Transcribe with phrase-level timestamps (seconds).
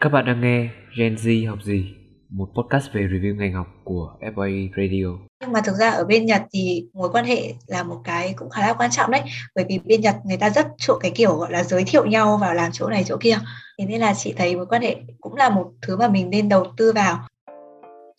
[0.00, 1.94] Các bạn đang nghe Gen Z học gì?
[2.28, 5.26] Một podcast về review ngành học của FA Radio.
[5.40, 8.50] nhưng mà thực ra ở bên Nhật thì mối quan hệ là một cái cũng
[8.50, 9.22] khá là quan trọng đấy
[9.54, 12.38] bởi vì bên Nhật người ta rất chuộng cái kiểu gọi là giới thiệu nhau
[12.40, 13.38] vào làm chỗ này chỗ kia
[13.78, 16.48] thế nên là chị thấy mối quan hệ cũng là một thứ mà mình nên
[16.48, 17.26] đầu tư vào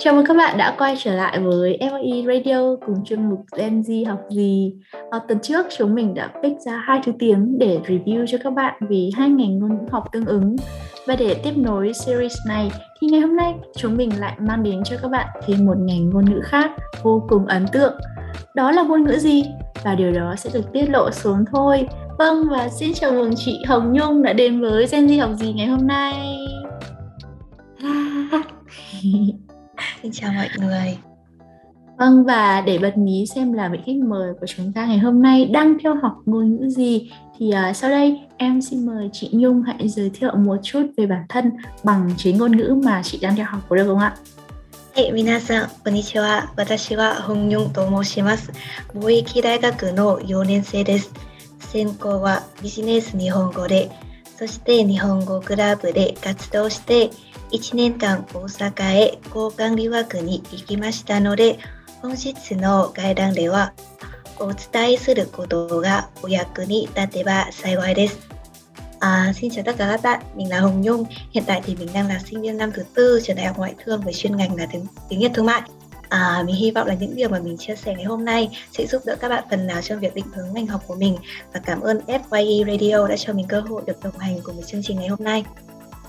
[0.04, 3.82] Chào mừng các bạn đã quay trở lại với FOE Radio cùng chuyên mục Gen
[3.82, 4.74] Z học gì.
[5.12, 8.54] À, tuần trước chúng mình đã pick ra hai thứ tiếng để review cho các
[8.54, 10.56] bạn về hai ngành ngôn ngữ học tương ứng.
[11.08, 14.84] Và để tiếp nối series này thì ngày hôm nay chúng mình lại mang đến
[14.86, 16.72] cho các bạn thêm một ngành ngôn ngữ khác
[17.04, 17.94] vô cùng ấn tượng.
[18.56, 19.44] Đó là ngôn ngữ gì?
[19.84, 21.88] Và điều đó sẽ được tiết lộ xuống thôi.
[22.18, 25.54] Vâng và xin chào mừng chị Hồng Nhung đã đến với Gen Z học gì
[25.54, 26.38] ngày hôm nay.
[30.03, 30.99] xin chào mọi người
[31.99, 35.23] Vâng và để bật mí xem là vị khách mời của chúng ta ngày hôm
[35.23, 39.31] nay đang theo học ngôn ngữ gì thì uh, sau đây em xin mời chị
[39.33, 41.53] Nhung hãy giới thiệu một chút về bản thân
[41.85, 44.17] bằng chính ngôn ngữ mà chị đang theo học có được không ạ?
[44.97, 46.55] はい、皆さん、こんにちは。
[46.57, 48.51] 私は本ヨンと申します。
[48.95, 51.13] 貿易大学の4年生です。
[51.61, 53.91] 専攻はビジネス日本語で、
[54.42, 57.12] そして日本語クラブで活動して
[57.52, 61.60] 1年間大阪へ交換留学に行きましたので
[62.02, 63.74] 本日の外談では
[64.40, 68.18] お伝えすることがお役に立てば幸いです。
[69.00, 71.08] 啊，uh, 新潮大哥大大，您来红用。
[71.32, 75.64] 现在的名单呢，新任 number two，现在红外特和宣传的丁丁业同麦。
[76.12, 79.02] À, mình hy vọng là những điều mà mình chia sẻ ngày hôm nay sẽ giúp
[79.06, 81.18] đỡ các bạn phần nào trong việc định hướng ngành học của mình
[81.54, 84.64] và cảm ơn FYE Radio đã cho mình cơ hội được đồng hành cùng với
[84.68, 85.46] chương trình ngày hôm nay.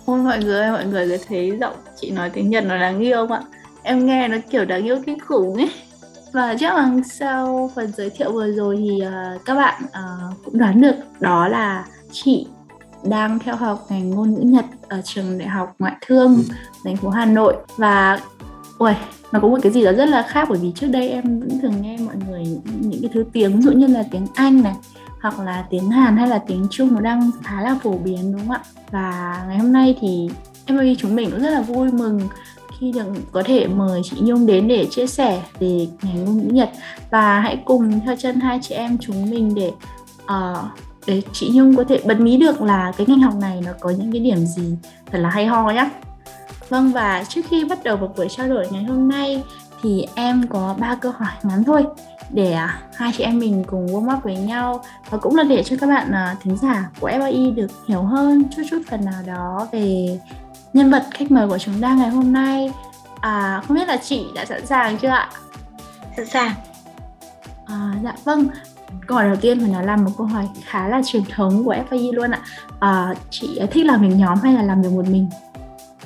[0.07, 3.17] Ôi mọi người mọi người có thấy giọng chị nói tiếng Nhật nó đáng yêu
[3.17, 3.43] không ạ?
[3.83, 5.71] Em nghe nó kiểu đáng yêu kinh khủng ấy.
[6.33, 10.59] Và chắc là sau phần giới thiệu vừa rồi thì uh, các bạn uh, cũng
[10.59, 12.47] đoán được đó là chị
[13.05, 16.43] đang theo học ngành ngôn ngữ Nhật ở trường đại học ngoại thương
[16.85, 18.21] thành phố Hà Nội và
[18.83, 18.93] ui
[19.33, 21.61] nó có một cái gì đó rất là khác bởi vì trước đây em vẫn
[21.61, 22.45] thường nghe mọi người
[22.81, 24.75] những cái thứ tiếng ví dụ như là tiếng Anh này
[25.21, 28.41] hoặc là tiếng Hàn hay là tiếng Trung nó đang khá là phổ biến đúng
[28.41, 28.61] không ạ
[28.91, 30.31] và ngày hôm nay thì
[30.67, 32.21] em ơi chúng mình cũng rất là vui mừng
[32.79, 36.53] khi được có thể mời chị Nhung đến để chia sẻ về ngày ngôn ngữ
[36.53, 36.71] Nhật
[37.11, 39.73] và hãy cùng theo chân hai chị em chúng mình để
[40.25, 40.59] uh,
[41.07, 43.91] để chị Nhung có thể bật mí được là cái ngành học này nó có
[43.91, 44.77] những cái điểm gì
[45.13, 45.91] thật là hay ho nhá.
[46.73, 49.43] Vâng và trước khi bắt đầu vào buổi trao đổi ngày hôm nay
[49.83, 51.87] thì em có ba câu hỏi ngắn thôi
[52.31, 55.63] để uh, hai chị em mình cùng warm up với nhau và cũng là để
[55.63, 59.23] cho các bạn uh, thính giả của FIE được hiểu hơn chút chút phần nào
[59.27, 60.19] đó về
[60.73, 62.73] nhân vật khách mời của chúng ta ngày hôm nay.
[63.21, 65.31] À, không biết là chị đã sẵn sàng chưa ạ?
[66.17, 66.53] Sẵn sàng.
[67.67, 68.47] À, dạ vâng.
[69.07, 71.77] Câu hỏi đầu tiên phải nói là một câu hỏi khá là truyền thống của
[71.91, 72.41] FIE luôn ạ.
[72.81, 75.29] À, chị thích làm việc nhóm hay là làm việc một mình?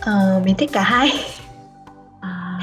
[0.06, 1.10] Ờ, mình thích cả hai.
[2.20, 2.58] À,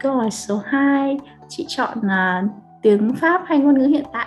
[0.00, 1.16] câu hỏi số 2,
[1.48, 2.50] chị chọn uh,
[2.82, 4.26] tiếng Pháp hay ngôn ngữ hiện tại?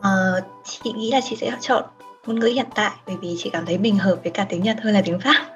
[0.00, 1.84] Ờ, chị nghĩ là chị sẽ chọn
[2.26, 4.76] ngôn ngữ hiện tại bởi vì chị cảm thấy mình hợp với cả tiếng Nhật
[4.82, 5.46] hơn là tiếng Pháp.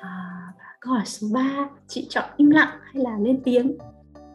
[0.00, 0.38] À,
[0.80, 1.42] câu hỏi số 3,
[1.88, 3.78] chị chọn im lặng hay là lên tiếng?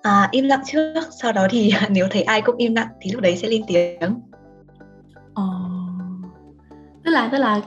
[0.02, 3.22] À, im lặng trước, sau đó thì nếu thấy ai cũng im lặng thì lúc
[3.22, 4.22] đấy sẽ lên tiếng.
[5.34, 5.44] Ờ,
[7.04, 7.62] tức là tức là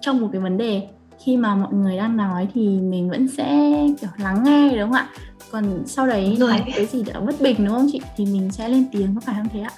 [0.00, 0.88] trong một cái vấn đề
[1.24, 3.70] khi mà mọi người đang nói thì mình vẫn sẽ
[4.00, 5.08] kiểu lắng nghe đúng không ạ?
[5.50, 8.00] Còn sau đấy Đúng có cái gì đó bất bình đúng không chị?
[8.16, 9.70] Thì mình sẽ lên tiếng có phải không thế ạ?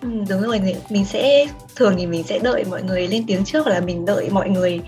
[0.00, 3.44] Ừ, đúng rồi, mình- mình sẽ thường thì mình sẽ đợi mọi người lên tiếng
[3.44, 4.80] trước hoặc là mình đợi mọi người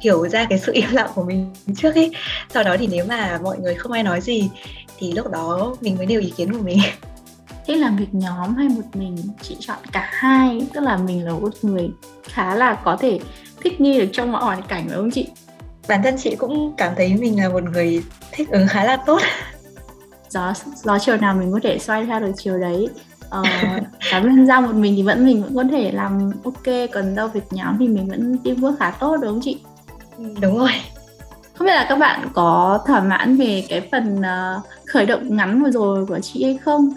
[0.00, 2.10] hiểu ra cái sự im lặng của mình trước ấy.
[2.54, 4.50] Sau đó thì nếu mà mọi người không ai nói gì
[4.98, 6.78] thì lúc đó mình mới nêu ý kiến của mình.
[7.66, 11.32] Thế làm việc nhóm hay một mình chị chọn cả hai tức là mình là
[11.32, 11.90] một người
[12.24, 13.20] khá là có thể
[13.64, 15.28] thích nghi được trong mọi hoàn cảnh đúng không chị?
[15.88, 18.02] Bản thân chị cũng cảm thấy mình là một người
[18.32, 19.20] thích ứng khá là tốt.
[20.30, 20.52] gió
[20.84, 22.88] gió chiều nào mình có thể xoay theo được chiều đấy
[23.30, 23.42] ờ,
[24.10, 27.28] cá nhân ra một mình thì vẫn mình vẫn có thể làm ok còn đâu
[27.28, 29.58] việc nhóm thì mình vẫn teamwork khá tốt đúng không chị
[30.18, 30.70] Ừ, Đúng rồi.
[31.54, 35.62] không biết là các bạn có thỏa mãn về cái phần ờ, khởi động ngắn
[35.62, 36.90] vừa rồi của chị hay không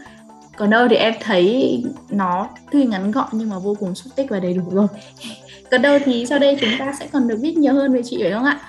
[0.57, 4.29] còn đâu thì em thấy nó tuy ngắn gọn nhưng mà vô cùng xúc tích
[4.29, 4.87] và đầy đủ rồi
[5.71, 8.17] còn đâu thì sau đây chúng ta sẽ còn được biết nhiều hơn về chị
[8.21, 8.59] phải không ạ?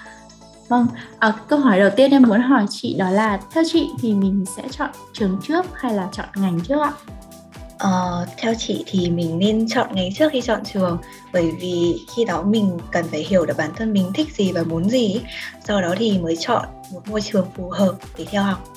[0.68, 0.86] Vâng
[1.18, 4.44] à, câu hỏi đầu tiên em muốn hỏi chị đó là theo chị thì mình
[4.56, 6.92] sẽ chọn trường trước hay là chọn ngành trước ạ?
[7.78, 10.98] Ờ, theo chị thì mình nên chọn ngành trước khi chọn trường
[11.32, 14.62] bởi vì khi đó mình cần phải hiểu được bản thân mình thích gì và
[14.62, 15.20] muốn gì
[15.64, 18.68] sau đó thì mới chọn một môi trường phù hợp để theo học.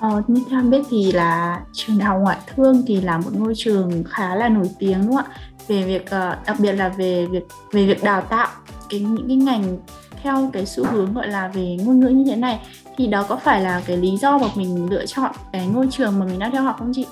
[0.00, 3.30] Ờ, như theo em biết thì là trường đại học ngoại thương thì là một
[3.32, 5.45] ngôi trường khá là nổi tiếng đúng không ạ?
[5.68, 8.48] Về việc ờ, đặc biệt là về việc về việc đào tạo
[8.90, 9.78] cái những cái ngành
[10.22, 12.60] theo cái xu hướng gọi là về ngôn ngữ như thế này
[12.96, 16.18] thì đó có phải là cái lý do mà mình lựa chọn cái ngôi trường
[16.18, 17.06] mà mình đang theo học không chị?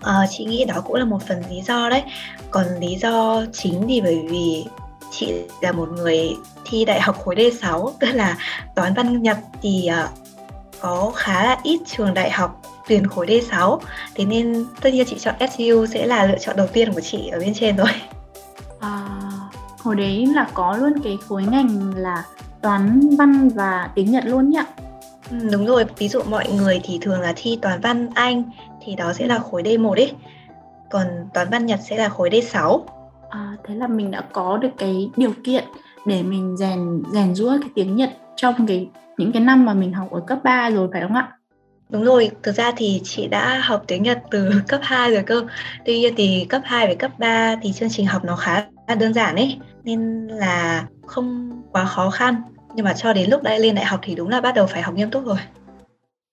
[0.00, 2.02] À, chị nghĩ đó cũng là một phần lý do đấy.
[2.50, 4.64] Còn lý do chính thì bởi vì
[5.10, 8.36] chị là một người thi đại học khối D6 tức là
[8.74, 10.08] toán văn Nhật thì uh,
[10.80, 13.78] có khá là ít trường đại học tuyển khối D6
[14.14, 17.28] thế nên tất nhiên chị chọn SU sẽ là lựa chọn đầu tiên của chị
[17.28, 17.88] ở bên trên rồi.
[18.80, 19.08] À,
[19.78, 22.24] hồi đấy là có luôn cái khối ngành là
[22.62, 24.60] toán văn và tiếng Nhật luôn nhỉ?
[25.30, 28.42] Ừ, đúng rồi ví dụ mọi người thì thường là thi toán văn Anh
[28.82, 30.12] thì đó sẽ là khối D1 ấy.
[30.90, 32.80] Còn toán văn Nhật sẽ là khối D6
[33.30, 35.64] à, thế là mình đã có được cái điều kiện
[36.06, 39.92] để mình rèn rèn rũa cái tiếng Nhật trong cái những cái năm mà mình
[39.92, 41.32] học ở cấp 3 rồi phải không ạ?
[41.94, 45.44] Đúng rồi, thực ra thì chị đã học tiếng Nhật từ cấp 2 rồi cơ.
[45.84, 48.94] Tuy nhiên thì cấp 2 và cấp 3 thì chương trình học nó khá là
[48.94, 52.42] đơn giản ấy, nên là không quá khó khăn.
[52.74, 54.82] Nhưng mà cho đến lúc đã lên đại học thì đúng là bắt đầu phải
[54.82, 55.36] học nghiêm túc rồi.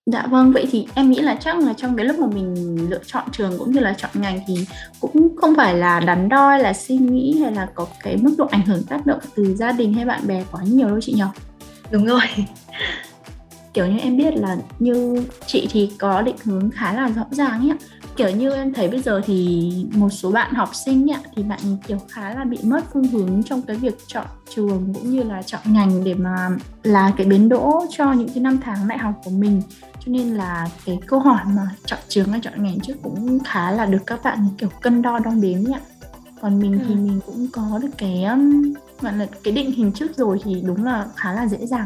[0.05, 3.01] Dạ vâng, vậy thì em nghĩ là chắc là trong cái lúc mà mình lựa
[3.05, 4.65] chọn trường cũng như là chọn ngành thì
[4.99, 8.47] cũng không phải là đắn đo là suy nghĩ hay là có cái mức độ
[8.51, 11.23] ảnh hưởng tác động từ gia đình hay bạn bè quá nhiều đâu chị nhỉ?
[11.91, 12.21] Đúng rồi
[13.73, 17.69] kiểu như em biết là như chị thì có định hướng khá là rõ ràng
[17.69, 17.77] ấy
[18.15, 21.59] kiểu như em thấy bây giờ thì một số bạn học sinh ấy, thì bạn
[21.87, 24.25] kiểu khá là bị mất phương hướng trong cái việc chọn
[24.55, 26.49] trường cũng như là chọn ngành để mà
[26.83, 29.61] là cái biến đỗ cho những cái năm tháng đại học của mình.
[30.05, 33.71] Cho nên là cái câu hỏi mà chọn trường hay chọn ngành trước cũng khá
[33.71, 35.77] là được các bạn kiểu cân đo đong đếm nhỉ
[36.41, 36.85] còn mình ừ.
[36.87, 38.25] thì mình cũng có được cái
[39.01, 41.85] gọi là cái định hình trước rồi thì đúng là khá là dễ dàng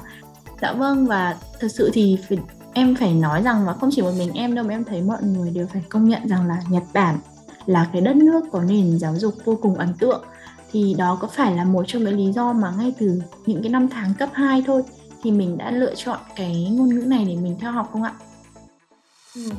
[0.62, 2.38] Dạ vâng và thật sự thì phải,
[2.74, 5.24] em phải nói rằng là không chỉ một mình em đâu mà em thấy mọi
[5.24, 7.18] người đều phải công nhận rằng là Nhật Bản
[7.66, 10.24] là cái đất nước có nền giáo dục vô cùng ấn tượng
[10.72, 13.70] thì đó có phải là một trong những lý do mà ngay từ những cái
[13.70, 14.84] năm tháng cấp 2 thôi
[15.24, 18.14] thì mình đã lựa chọn cái ngôn ngữ này để mình theo học không ạ?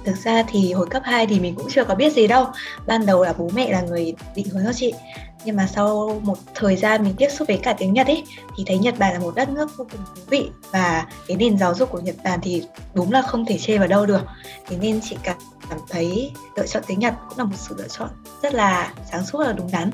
[0.04, 2.46] Thực ra thì hồi cấp 2 thì mình cũng chưa có biết gì đâu.
[2.86, 4.94] Ban đầu là bố mẹ là người định hướng cho chị.
[5.44, 8.24] Nhưng mà sau một thời gian mình tiếp xúc với cả tiếng Nhật ấy,
[8.56, 10.50] thì thấy Nhật Bản là một đất nước vô cùng thú vị.
[10.70, 12.62] Và cái nền giáo dục của Nhật Bản thì
[12.94, 14.22] đúng là không thể chê vào đâu được.
[14.68, 18.08] Thế nên chị cảm thấy lựa chọn tiếng Nhật cũng là một sự lựa chọn
[18.42, 19.90] rất là sáng suốt và đúng đắn.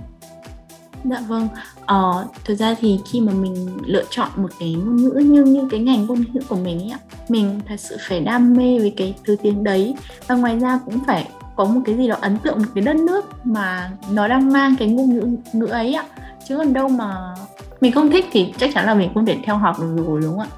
[1.05, 1.49] Dạ vâng,
[1.87, 5.69] ờ, thực ra thì khi mà mình lựa chọn một cái ngôn ngữ như như
[5.71, 8.95] cái ngành ngôn ngữ của mình ấy ạ, mình thật sự phải đam mê với
[8.97, 9.95] cái thứ tiếng đấy.
[10.27, 12.97] Và ngoài ra cũng phải có một cái gì đó ấn tượng một cái đất
[12.97, 16.05] nước mà nó đang mang cái ngôn ngữ ngữ ấy ạ.
[16.49, 17.35] Chứ còn đâu mà
[17.81, 20.39] mình không thích thì chắc chắn là mình không thể theo học được rồi đúng
[20.39, 20.57] không ạ?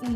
[0.00, 0.08] Ừ,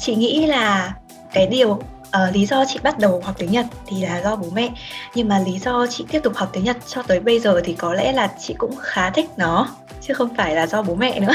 [0.00, 0.94] chị nghĩ là
[1.32, 1.78] cái điều
[2.14, 4.70] uh, lý do chị bắt đầu học tiếng Nhật thì là do bố mẹ.
[5.14, 7.72] Nhưng mà lý do chị tiếp tục học tiếng Nhật cho tới bây giờ thì
[7.72, 9.68] có lẽ là chị cũng khá thích nó
[10.00, 11.34] chứ không phải là do bố mẹ nữa.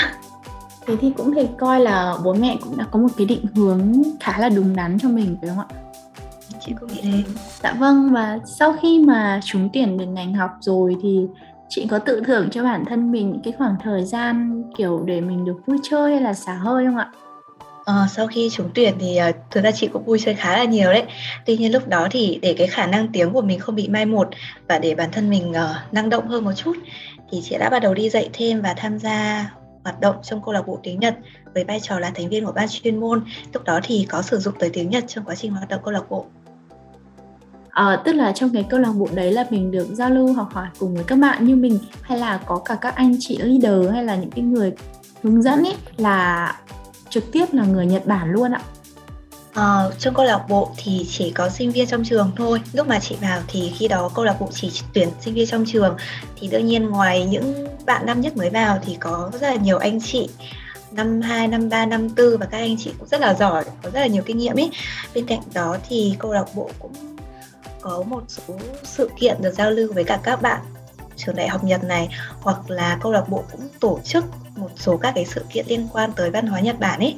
[0.88, 4.04] Thế thì cũng thể coi là bố mẹ cũng đã có một cái định hướng
[4.20, 5.66] khá là đúng đắn cho mình phải không ạ?
[6.60, 7.24] Chị cũng nghĩ thế.
[7.64, 11.28] Dạ vâng và sau khi mà trúng tuyển được ngành học rồi thì
[11.70, 15.22] chị có tự thưởng cho bản thân mình những cái khoảng thời gian kiểu để
[15.22, 17.10] mình được vui chơi hay là xả hơi không ạ
[17.90, 20.64] À, sau khi trúng tuyển thì uh, thực ra chị cũng vui chơi khá là
[20.64, 21.04] nhiều đấy.
[21.46, 24.06] Tuy nhiên lúc đó thì để cái khả năng tiếng của mình không bị mai
[24.06, 24.30] một
[24.68, 26.74] và để bản thân mình uh, năng động hơn một chút
[27.32, 29.50] thì chị đã bắt đầu đi dạy thêm và tham gia
[29.84, 31.16] hoạt động trong câu lạc bộ tiếng Nhật
[31.54, 33.24] với vai trò là thành viên của ban chuyên môn.
[33.54, 35.94] Lúc đó thì có sử dụng tới tiếng Nhật trong quá trình hoạt động câu
[35.94, 36.26] lạc bộ.
[37.70, 40.50] À, tức là trong cái câu lạc bộ đấy là mình được giao lưu học
[40.54, 43.92] hỏi cùng với các bạn như mình hay là có cả các anh chị leader
[43.94, 44.74] hay là những cái người
[45.24, 46.56] hướng dẫn ấy là
[47.10, 48.62] trực tiếp là người Nhật Bản luôn ạ.
[49.54, 52.62] À, trong câu lạc bộ thì chỉ có sinh viên trong trường thôi.
[52.74, 55.66] Lúc mà chị vào thì khi đó câu lạc bộ chỉ tuyển sinh viên trong
[55.68, 55.98] trường.
[56.36, 59.78] Thì đương nhiên ngoài những bạn năm nhất mới vào thì có rất là nhiều
[59.78, 60.30] anh chị
[60.92, 63.90] năm 2, năm 3, năm 4 và các anh chị cũng rất là giỏi, có
[63.90, 64.72] rất là nhiều kinh nghiệm ấy.
[65.16, 67.18] Bên cạnh đó thì câu lạc bộ cũng
[67.82, 70.62] có một số sự kiện được giao lưu với cả các bạn
[71.16, 72.10] trường đại học Nhật này
[72.42, 74.26] hoặc là câu lạc bộ cũng tổ chức
[74.70, 77.16] một số các cái sự kiện liên quan tới văn hóa Nhật Bản ấy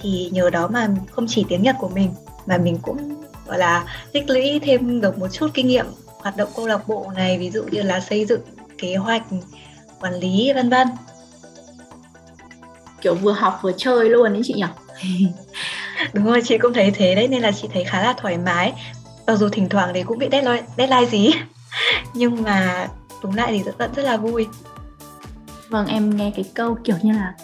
[0.00, 2.10] thì nhờ đó mà không chỉ tiếng Nhật của mình
[2.46, 6.48] mà mình cũng gọi là tích lũy thêm được một chút kinh nghiệm hoạt động
[6.56, 8.40] câu lạc bộ này ví dụ như là xây dựng
[8.78, 9.22] kế hoạch
[10.00, 10.88] quản lý vân vân.
[13.00, 14.66] Kiểu vừa học vừa chơi luôn đấy chị nhỉ?
[16.12, 18.72] Đúng rồi chị cũng thấy thế đấy nên là chị thấy khá là thoải mái.
[19.26, 21.30] Mặc dù thỉnh thoảng thì cũng bị deadline, deadline gì
[22.14, 22.88] nhưng mà
[23.22, 24.46] đúng lại thì vẫn rất là vui
[25.68, 27.34] vâng em nghe cái câu kiểu như là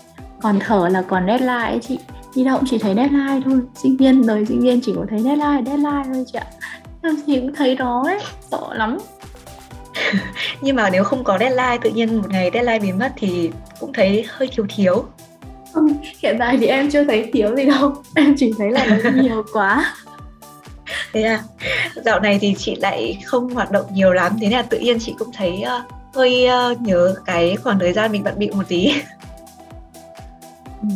[0.43, 1.99] còn thở là còn deadline ấy chị.
[2.35, 3.61] Đi đâu cũng chỉ thấy deadline thôi.
[3.83, 6.47] Sinh viên đời sinh viên chỉ có thấy deadline deadline thôi chị ạ.
[7.03, 8.19] Em thì cũng thấy đó ấy
[8.51, 8.99] sợ lắm.
[10.61, 13.51] Nhưng mà nếu không có deadline tự nhiên một ngày deadline biến mất thì
[13.81, 15.05] cũng thấy hơi thiếu thiếu.
[15.75, 15.89] Không,
[16.23, 17.95] hiện tại thì em chưa thấy thiếu gì đâu.
[18.15, 19.95] Em chỉ thấy là nó nhiều quá.
[21.13, 21.43] Thế à,
[22.05, 24.33] dạo này thì chị lại không hoạt động nhiều lắm.
[24.41, 27.93] Thế nên là tự nhiên chị cũng thấy uh, hơi uh, nhớ cái khoảng thời
[27.93, 28.93] gian mình bận bịu một tí.
[30.83, 30.89] Ừ.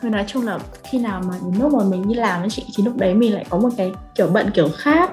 [0.00, 2.84] Thôi nói chung là khi nào mà lúc mà mình đi làm với chị thì
[2.84, 5.10] lúc đấy mình lại có một cái kiểu bận kiểu khác.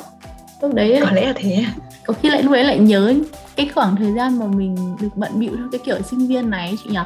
[0.61, 1.65] Lúc đấy có lẽ là thế.
[2.05, 3.13] Có khi lại lúc ấy lại nhớ
[3.55, 6.73] cái khoảng thời gian mà mình được bận bịu theo cái kiểu sinh viên này
[6.83, 6.99] chị nhỉ?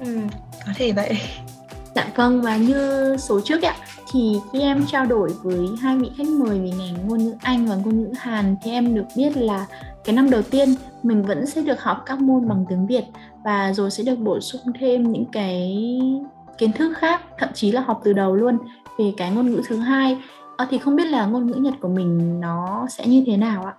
[0.00, 0.18] Ừ
[0.66, 1.18] có thể vậy.
[1.94, 3.76] Dạ vâng và như số trước ạ
[4.12, 7.66] thì khi em trao đổi với hai vị khách mời về ngành ngôn ngữ Anh
[7.66, 9.66] và ngôn ngữ Hàn thì em được biết là
[10.04, 13.04] cái năm đầu tiên mình vẫn sẽ được học các môn bằng tiếng Việt
[13.44, 15.78] và rồi sẽ được bổ sung thêm những cái
[16.58, 18.58] kiến thức khác thậm chí là học từ đầu luôn
[18.98, 20.16] về cái ngôn ngữ thứ hai
[20.56, 23.64] à, thì không biết là ngôn ngữ Nhật của mình nó sẽ như thế nào
[23.64, 23.74] ạ?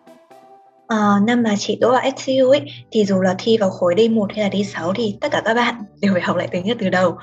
[0.87, 4.27] À, năm mà chị đỗ vào SCU ấy thì dù là thi vào khối D1
[4.35, 6.89] hay là D6 thì tất cả các bạn đều phải học lại tiếng Nhật từ
[6.89, 7.17] đầu.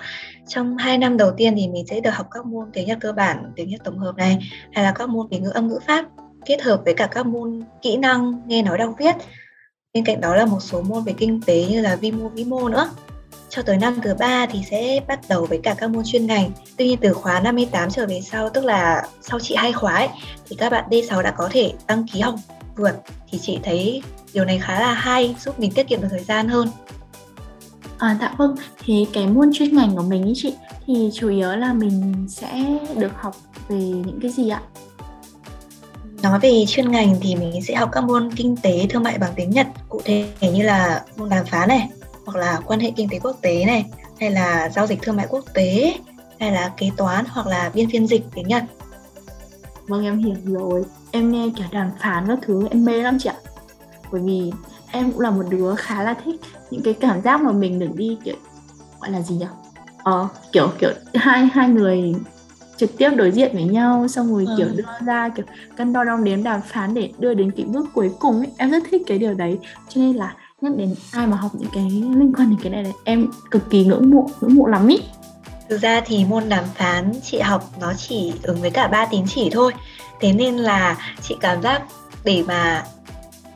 [0.46, 3.12] Trong 2 năm đầu tiên thì mình sẽ được học các môn tiếng Nhật cơ
[3.12, 4.38] bản, tiếng Nhật tổng hợp này
[4.72, 6.04] hay là các môn về ngữ âm ngữ pháp
[6.46, 9.14] kết hợp với cả các môn kỹ năng nghe nói đọc viết.
[9.94, 12.44] Bên cạnh đó là một số môn về kinh tế như là vi mô vĩ
[12.44, 12.90] mô nữa
[13.48, 16.50] cho tới năm thứ ba thì sẽ bắt đầu với cả các môn chuyên ngành.
[16.76, 20.08] Tuy nhiên từ khóa 58 trở về sau tức là sau chị hai khóa ấy,
[20.48, 22.34] thì các bạn D6 đã có thể đăng ký học
[22.76, 22.92] vượt
[23.30, 26.48] thì chị thấy điều này khá là hay giúp mình tiết kiệm được thời gian
[26.48, 26.68] hơn.
[27.98, 30.54] À, dạ vâng, thì cái môn chuyên ngành của mình ý chị
[30.86, 32.64] thì chủ yếu là mình sẽ
[32.96, 33.36] được học
[33.68, 34.62] về những cái gì ạ?
[36.22, 39.32] Nói về chuyên ngành thì mình sẽ học các môn kinh tế, thương mại bằng
[39.36, 41.88] tiếng Nhật, cụ thể như là môn đàm phán này,
[42.26, 43.84] hoặc là quan hệ kinh tế quốc tế này
[44.20, 45.94] hay là giao dịch thương mại quốc tế
[46.40, 48.64] hay là kế toán hoặc là biên phiên dịch tiếng Nhật.
[49.86, 50.84] Vâng em hiểu rồi.
[51.10, 53.36] Em nghe cả đàm phán các thứ em mê lắm chị ạ.
[54.12, 54.52] Bởi vì
[54.90, 57.90] em cũng là một đứa khá là thích những cái cảm giác mà mình được
[57.94, 58.36] đi kiểu
[59.00, 59.46] gọi là gì nhỉ?
[60.02, 62.14] Ờ, kiểu kiểu hai hai người
[62.82, 64.54] trực tiếp đối diện với nhau xong rồi ừ.
[64.58, 65.46] kiểu đưa ra kiểu
[65.76, 68.48] cân đo đong đếm đàm phán để đưa đến cái bước cuối cùng ấy.
[68.58, 69.58] Em rất thích cái điều đấy.
[69.88, 72.84] Cho nên là nhắc đến ai mà học những cái liên quan đến cái này
[72.84, 75.02] là em cực kỳ ngưỡng mộ ngưỡng mộ lắm ý.
[75.68, 79.24] Thực ra thì môn đàm phán chị học nó chỉ ứng với cả ba tín
[79.28, 79.72] chỉ thôi.
[80.20, 81.82] Thế nên là chị cảm giác
[82.24, 82.84] để mà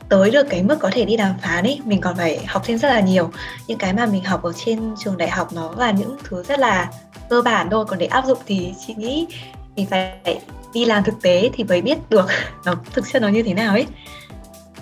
[0.09, 2.77] tới được cái mức có thể đi đàm phán ấy mình còn phải học thêm
[2.77, 3.31] rất là nhiều.
[3.67, 6.59] Những cái mà mình học ở trên trường đại học nó là những thứ rất
[6.59, 6.91] là
[7.29, 9.27] cơ bản thôi còn để áp dụng thì chị nghĩ
[9.75, 10.41] mình phải
[10.73, 12.25] đi làm thực tế thì mới biết được
[12.65, 13.85] nó thực chất nó như thế nào ấy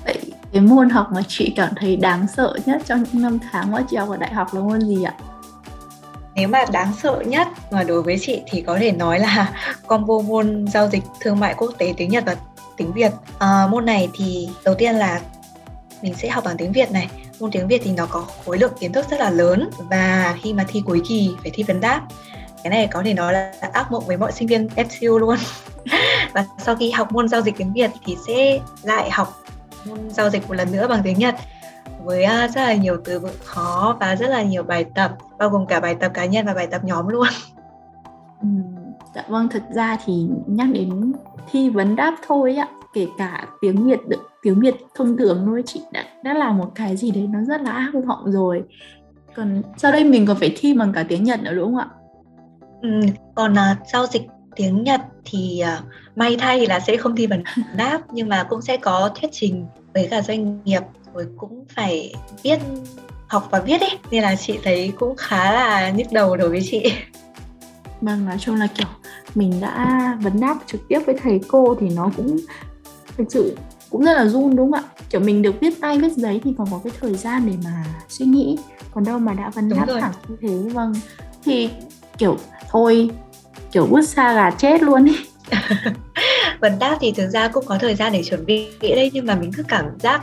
[0.05, 0.17] vậy
[0.55, 3.81] cái môn học mà chị cảm thấy đáng sợ nhất trong những năm tháng mà
[3.89, 5.13] chị học ở đại học là môn gì ạ?
[6.35, 9.53] Nếu mà đáng sợ nhất mà đối với chị thì có thể nói là
[9.87, 12.35] combo môn giao dịch thương mại quốc tế tiếng Nhật và
[12.77, 13.11] tiếng Việt.
[13.39, 15.21] À, môn này thì đầu tiên là
[16.01, 17.09] mình sẽ học bằng tiếng Việt này.
[17.39, 20.53] Môn tiếng Việt thì nó có khối lượng kiến thức rất là lớn và khi
[20.53, 22.01] mà thi cuối kỳ phải thi vấn đáp.
[22.65, 25.35] Cái này có thể nói là ác mộng với mọi sinh viên FCU luôn.
[26.33, 29.43] và sau khi học môn giao dịch tiếng Việt thì sẽ lại học
[29.87, 31.35] môn giao dịch một lần nữa bằng tiếng Nhật
[32.03, 35.49] với à, rất là nhiều từ vựng khó và rất là nhiều bài tập bao
[35.49, 37.27] gồm cả bài tập cá nhân và bài tập nhóm luôn.
[38.41, 38.47] Ừ,
[39.15, 41.13] dạ vâng, thật ra thì nhắc đến
[41.51, 45.63] thi vấn đáp thôi ạ, kể cả tiếng Việt được tiếng Việt thông thường thôi
[45.65, 48.63] chị đã đã là một cái gì đấy nó rất là ác vọng rồi.
[49.35, 51.94] Còn sau đây mình còn phải thi bằng cả tiếng Nhật nữa đúng không ạ?
[52.81, 52.89] Ừ,
[53.35, 54.21] còn uh, giao dịch
[54.55, 55.85] tiếng Nhật thì uh,
[56.17, 57.43] may thay là sẽ không thi vấn
[57.75, 60.81] đáp nhưng mà cũng sẽ có thuyết trình với cả doanh nghiệp
[61.13, 62.13] rồi cũng phải
[62.43, 62.59] viết
[63.27, 66.61] học và viết ấy nên là chị thấy cũng khá là nhức đầu đối với
[66.71, 66.93] chị.
[68.01, 68.87] Vâng nói chung là kiểu
[69.35, 72.37] mình đã vấn đáp trực tiếp với thầy cô thì nó cũng
[73.17, 73.57] thực sự
[73.89, 74.89] cũng rất là run đúng không ạ?
[75.09, 77.85] Kiểu mình được viết tay viết giấy thì còn có cái thời gian để mà
[78.09, 78.57] suy nghĩ
[78.93, 80.93] còn đâu mà đã vấn đáp thẳng như thế vâng.
[81.43, 81.69] Thì
[82.17, 82.37] kiểu
[82.69, 83.09] thôi
[83.71, 85.17] kiểu bút xa gà chết luôn ý.
[86.59, 89.35] Vấn đáp thì thực ra cũng có thời gian để chuẩn bị đấy nhưng mà
[89.35, 90.21] mình cứ cảm giác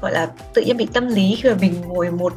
[0.00, 2.32] gọi là tự nhiên bị tâm lý khi mà mình ngồi một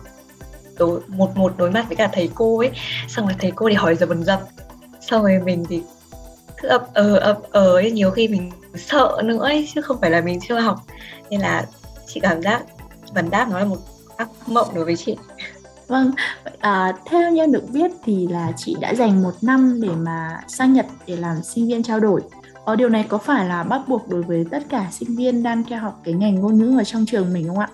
[0.78, 2.72] đối, một một đối mặt với cả thầy cô ấy
[3.08, 4.42] xong rồi thầy cô thì hỏi dần dập
[5.02, 5.82] xong rồi mình thì
[6.62, 10.22] cứ ập ờ ập ờ nhiều khi mình sợ nữa ấy chứ không phải là
[10.22, 10.80] mình chưa học.
[11.30, 11.66] Nên là
[12.08, 12.64] chị cảm giác
[13.14, 13.78] vấn đáp nó là một
[14.18, 15.16] ác mộng đối với chị.
[15.90, 16.12] Vâng,
[16.60, 20.74] à, theo như được biết thì là chị đã dành một năm để mà sang
[20.74, 22.22] Nhật để làm sinh viên trao đổi.
[22.54, 25.44] Ở ờ, điều này có phải là bắt buộc đối với tất cả sinh viên
[25.44, 27.70] đang theo học cái ngành ngôn ngữ ở trong trường mình không ạ?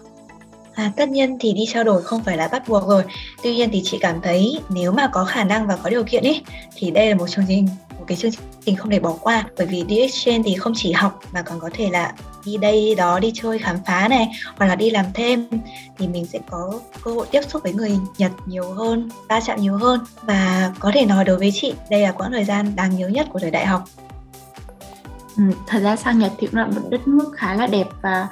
[0.74, 3.04] À, tất nhiên thì đi trao đổi không phải là bắt buộc rồi.
[3.44, 6.24] Tuy nhiên thì chị cảm thấy nếu mà có khả năng và có điều kiện
[6.24, 6.42] ấy
[6.76, 7.68] thì đây là một chương trình
[8.06, 8.32] một cái chương
[8.66, 11.60] trình không thể bỏ qua bởi vì đi exchange thì không chỉ học mà còn
[11.60, 12.14] có thể là
[12.46, 15.48] đi đây đó đi chơi khám phá này hoặc là đi làm thêm.
[15.98, 19.62] Thì mình sẽ có cơ hội tiếp xúc với người Nhật nhiều hơn, va chạm
[19.62, 20.00] nhiều hơn.
[20.22, 23.28] Và có thể nói đối với chị đây là quãng thời gian đáng nhớ nhất
[23.30, 23.84] của thời đại học.
[25.38, 28.28] Ừ, thật ra sang Nhật thì cũng là một đất nước khá là đẹp và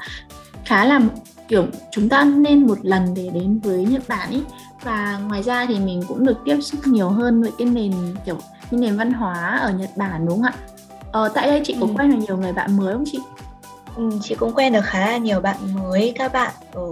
[0.65, 0.99] khá là
[1.47, 4.41] kiểu chúng ta nên một lần để đến với Nhật Bản ý.
[4.83, 7.93] Và ngoài ra thì mình cũng được tiếp xúc nhiều hơn với cái nền
[8.25, 8.37] kiểu
[8.73, 10.53] cái nền văn hóa ở Nhật Bản đúng không ạ?
[11.11, 11.93] Ờ, tại đây chị có ừ.
[11.97, 13.19] quen được nhiều người bạn mới không chị?
[13.95, 16.87] Ừ, chị cũng quen được khá là nhiều bạn mới các bạn ở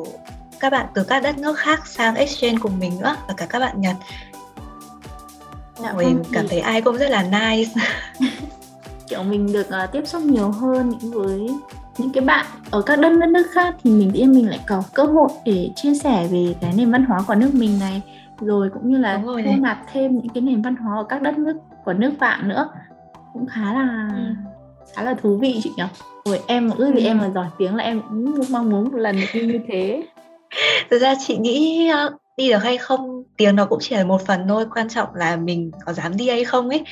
[0.59, 3.59] các bạn từ các đất nước khác sang exchange cùng mình nữa và cả các
[3.59, 3.95] bạn Nhật.
[5.79, 7.71] Dạ, mình vâng, cảm thấy ai cũng rất là nice.
[9.07, 11.47] kiểu mình được uh, tiếp xúc nhiều hơn những với
[11.97, 15.03] những cái bạn ở các đất nước khác thì mình tự mình lại có cơ
[15.03, 18.01] hội để chia sẻ về cái nền văn hóa của nước mình này
[18.41, 21.37] rồi cũng như là thu nạp thêm những cái nền văn hóa ở các đất
[21.37, 22.69] nước của nước bạn nữa.
[23.33, 24.33] Cũng khá là ừ.
[24.95, 25.83] khá là thú vị chị nhỉ?
[26.25, 27.07] Rồi em ước gì ừ.
[27.07, 30.03] em mà giỏi tiếng là em cũng mong muốn một lần được như thế.
[30.89, 34.21] Thực ra chị nghĩ uh, đi được hay không tiếng nó cũng chỉ là một
[34.25, 34.65] phần thôi.
[34.75, 36.83] Quan trọng là mình có dám đi hay không ấy.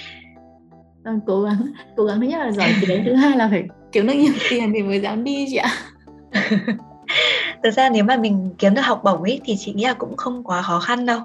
[1.04, 1.62] Vâng, cố gắng
[1.96, 4.72] cố gắng thứ nhất là giỏi tiếng thứ hai là phải kiếm được nhiều tiền
[4.76, 5.72] thì mới dám đi chị ạ.
[7.64, 10.18] Thực ra nếu mà mình kiếm được học bổng ấy thì chị nghĩ là cũng
[10.18, 11.20] không quá khó khăn đâu.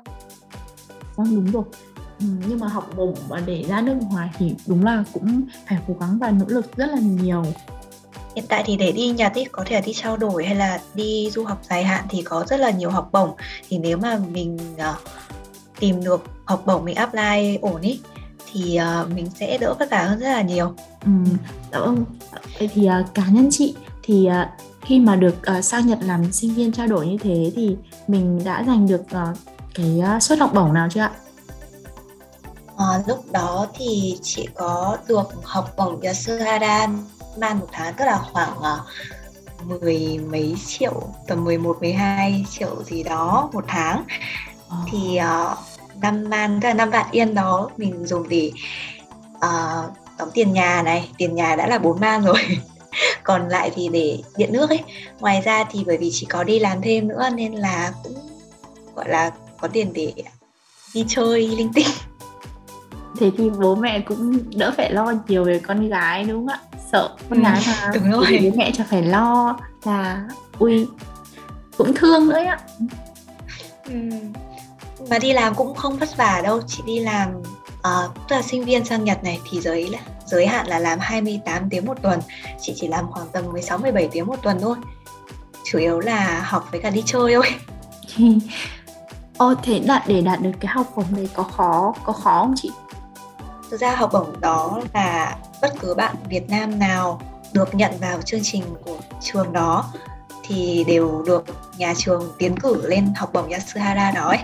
[1.17, 1.65] Vâng đúng rồi
[2.49, 5.95] nhưng mà học bổng mà để ra nước ngoài thì đúng là cũng phải cố
[6.01, 7.45] gắng và nỗ lực rất là nhiều
[8.37, 10.81] hiện tại thì để đi Nhật ý, có thể là đi trao đổi hay là
[10.95, 13.31] đi du học dài hạn thì có rất là nhiều học bổng
[13.69, 14.97] thì nếu mà mình uh,
[15.81, 18.01] tìm được học bổng mình apply ổn ý
[18.53, 20.75] thì uh, mình sẽ đỡ vất vả hơn rất là nhiều.
[21.05, 21.11] Ừ,
[21.73, 22.05] dạ vâng.
[22.59, 26.33] Vậy thì uh, cá nhân chị thì uh, khi mà được uh, sang Nhật làm
[26.33, 27.77] sinh viên trao đổi như thế thì
[28.09, 29.39] mình đã giành được uh,
[29.75, 31.11] cái uh, suất học bổng nào chưa ạ?
[32.91, 36.87] À, lúc đó thì chị có được học bổng Yasuhara
[37.37, 43.03] man một tháng tức là khoảng uh, mười mấy triệu tầm 11 12 triệu gì
[43.03, 44.05] đó một tháng.
[44.69, 44.77] À.
[44.91, 45.59] Thì uh,
[46.03, 48.53] năm man tức là năm vạn yên đó mình dùng để
[49.37, 52.39] uh, đóng tiền nhà này tiền nhà đã là bốn man rồi
[53.23, 54.81] còn lại thì để điện nước ấy
[55.21, 58.15] ngoài ra thì bởi vì chỉ có đi làm thêm nữa nên là cũng
[58.95, 59.31] gọi là
[59.61, 60.13] có tiền để
[60.95, 61.87] đi chơi linh tinh
[63.19, 66.61] thế thì bố mẹ cũng đỡ phải lo nhiều về con gái đúng không ạ?
[66.93, 68.39] Sợ con ừ, gái mà đúng rồi.
[68.43, 70.87] bố mẹ cho phải lo là ui
[71.77, 72.59] cũng thương nữa ạ.
[73.89, 73.95] Ừ.
[75.11, 77.29] Mà đi làm cũng không vất vả đâu chị đi làm
[77.79, 79.91] uh, tức là sinh viên sang Nhật này thì giới
[80.27, 82.21] giới hạn là làm 28 tiếng một tuần
[82.61, 84.77] chị chỉ làm khoảng tầm 16 17 tiếng một tuần thôi.
[85.65, 87.47] Chủ yếu là học với cả đi chơi thôi.
[89.39, 92.55] Ô thế đạt để đạt được cái học bổng này có khó có khó không
[92.57, 92.71] chị?
[93.71, 97.21] Thực ra học bổng đó là bất cứ bạn Việt Nam nào
[97.53, 99.93] được nhận vào chương trình của trường đó
[100.45, 101.45] thì đều được
[101.79, 104.39] nhà trường tiến cử lên học bổng Yasuhara đó ấy.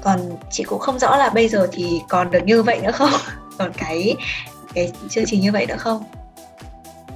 [0.00, 3.10] Còn chị cũng không rõ là bây giờ thì còn được như vậy nữa không?
[3.58, 4.16] Còn cái
[4.74, 6.04] cái chương trình như vậy nữa không?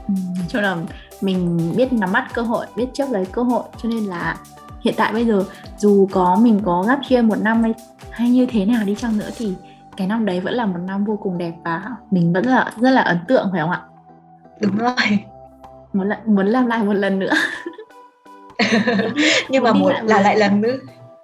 [0.08, 0.14] Ừ,
[0.48, 0.76] cho là
[1.20, 4.36] mình biết nắm bắt cơ hội biết chấp lấy cơ hội cho nên là
[4.80, 5.44] hiện tại bây giờ
[5.78, 7.74] dù có mình có gấp chia một năm hay,
[8.10, 9.54] hay như thế nào đi chăng nữa thì
[9.96, 12.90] cái năm đấy vẫn là một năm vô cùng đẹp và mình vẫn là rất
[12.90, 13.80] là ấn tượng phải không ạ?
[14.60, 15.18] Đúng rồi.
[15.92, 17.32] Muốn lại muốn làm lại một lần nữa.
[19.48, 20.76] Nhưng mà muốn là lại lần nữa.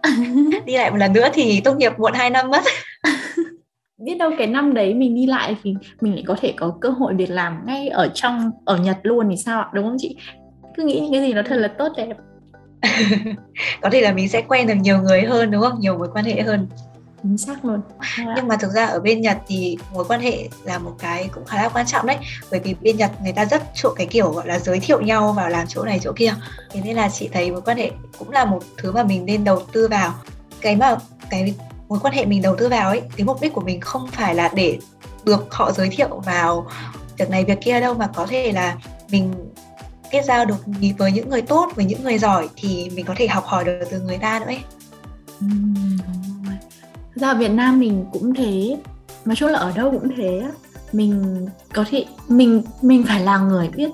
[0.66, 2.62] đi lại một lần nữa thì tốt nghiệp muộn 2 năm mất.
[3.98, 6.88] Biết đâu cái năm đấy mình đi lại thì mình lại có thể có cơ
[6.88, 9.68] hội việc làm ngay ở trong ở Nhật luôn thì sao ạ?
[9.72, 10.16] Đúng không chị?
[10.76, 12.16] Cứ nghĩ những cái gì nó thật là tốt đẹp.
[13.80, 15.80] Có thể là mình sẽ quen được nhiều người hơn đúng không?
[15.80, 16.66] Nhiều mối quan hệ hơn
[17.22, 17.80] chính xác luôn.
[18.36, 21.44] Nhưng mà thực ra ở bên Nhật thì mối quan hệ là một cái cũng
[21.44, 22.16] khá là quan trọng đấy.
[22.50, 25.32] Bởi vì bên Nhật người ta rất chuộng cái kiểu gọi là giới thiệu nhau
[25.32, 26.34] vào làm chỗ này chỗ kia.
[26.70, 29.44] Thế nên là chị thấy mối quan hệ cũng là một thứ mà mình nên
[29.44, 30.14] đầu tư vào.
[30.60, 30.96] Cái mà
[31.30, 31.54] cái
[31.88, 34.34] mối quan hệ mình đầu tư vào ấy cái mục đích của mình không phải
[34.34, 34.78] là để
[35.24, 36.66] được họ giới thiệu vào
[37.18, 38.76] việc này việc kia đâu mà có thể là
[39.10, 39.34] mình
[40.10, 40.56] kết giao được
[40.98, 43.80] với những người tốt với những người giỏi thì mình có thể học hỏi được
[43.90, 44.60] từ người ta nữa ấy.
[47.18, 48.76] Ra Việt Nam mình cũng thế.
[49.24, 50.42] Nói chung là ở đâu cũng thế
[50.92, 53.90] mình có thể mình mình phải là người biết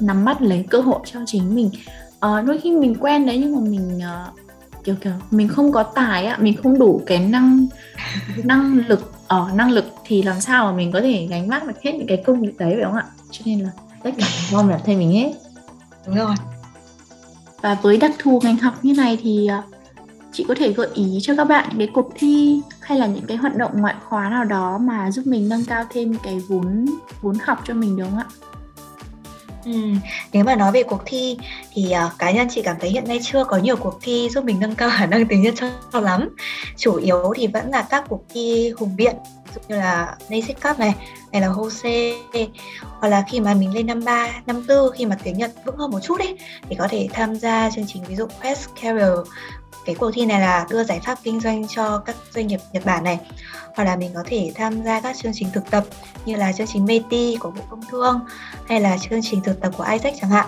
[0.00, 1.70] nắm bắt lấy cơ hội cho chính mình.
[2.20, 4.38] Ờ, đôi khi mình quen đấy nhưng mà mình uh,
[4.84, 7.66] kiểu kiểu mình không có tài á mình không đủ cái năng
[8.44, 11.66] năng lực ở uh, năng lực thì làm sao mà mình có thể gánh vác
[11.66, 13.06] được hết những cái công việc đấy phải không ạ?
[13.30, 13.70] Cho nên là
[14.02, 15.32] tất cả do bản thân mình hết.
[16.06, 16.34] Đúng rồi.
[17.62, 19.77] Và với đặc thù ngành học như này thì uh,
[20.38, 23.26] chị có thể gợi ý cho các bạn những cái cuộc thi hay là những
[23.26, 26.86] cái hoạt động ngoại khóa nào đó mà giúp mình nâng cao thêm cái vốn
[27.22, 28.26] vốn học cho mình đúng không ạ?
[29.64, 29.72] Ừ,
[30.32, 31.38] nếu mà nói về cuộc thi
[31.72, 34.44] thì uh, cá nhân chị cảm thấy hiện nay chưa có nhiều cuộc thi giúp
[34.44, 35.54] mình nâng cao khả năng tiếng Nhật
[35.92, 36.28] cho, lắm.
[36.76, 39.16] Chủ yếu thì vẫn là các cuộc thi hùng biện
[39.54, 40.94] dụ như là Nasic Cup này
[41.32, 42.14] hay là Hose
[42.80, 45.76] hoặc là khi mà mình lên năm 3, năm 4 khi mà tiếng Nhật vững
[45.76, 49.18] hơn một chút ấy thì có thể tham gia chương trình ví dụ Quest Carol
[49.84, 52.84] cái cuộc thi này là đưa giải pháp kinh doanh cho các doanh nghiệp Nhật
[52.84, 53.18] Bản này.
[53.76, 55.84] Hoặc là mình có thể tham gia các chương trình thực tập
[56.24, 58.20] như là chương trình METI của Bộ Công Thương
[58.68, 60.46] hay là chương trình thực tập của Isaac chẳng hạn.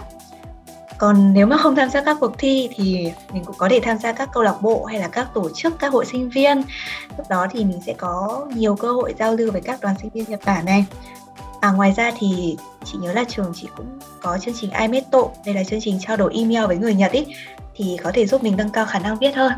[0.98, 3.98] Còn nếu mà không tham gia các cuộc thi thì mình cũng có thể tham
[3.98, 6.62] gia các câu lạc bộ hay là các tổ chức các hội sinh viên.
[7.16, 10.11] Lúc đó thì mình sẽ có nhiều cơ hội giao lưu với các đoàn sinh
[10.11, 10.85] viên Nhật Bản này.
[11.61, 15.54] À ngoài ra thì chị nhớ là trường chị cũng có chương trình iMeto, đây
[15.54, 17.26] là chương trình trao đổi email với người Nhật ý
[17.74, 19.52] thì có thể giúp mình nâng cao khả năng viết hơn.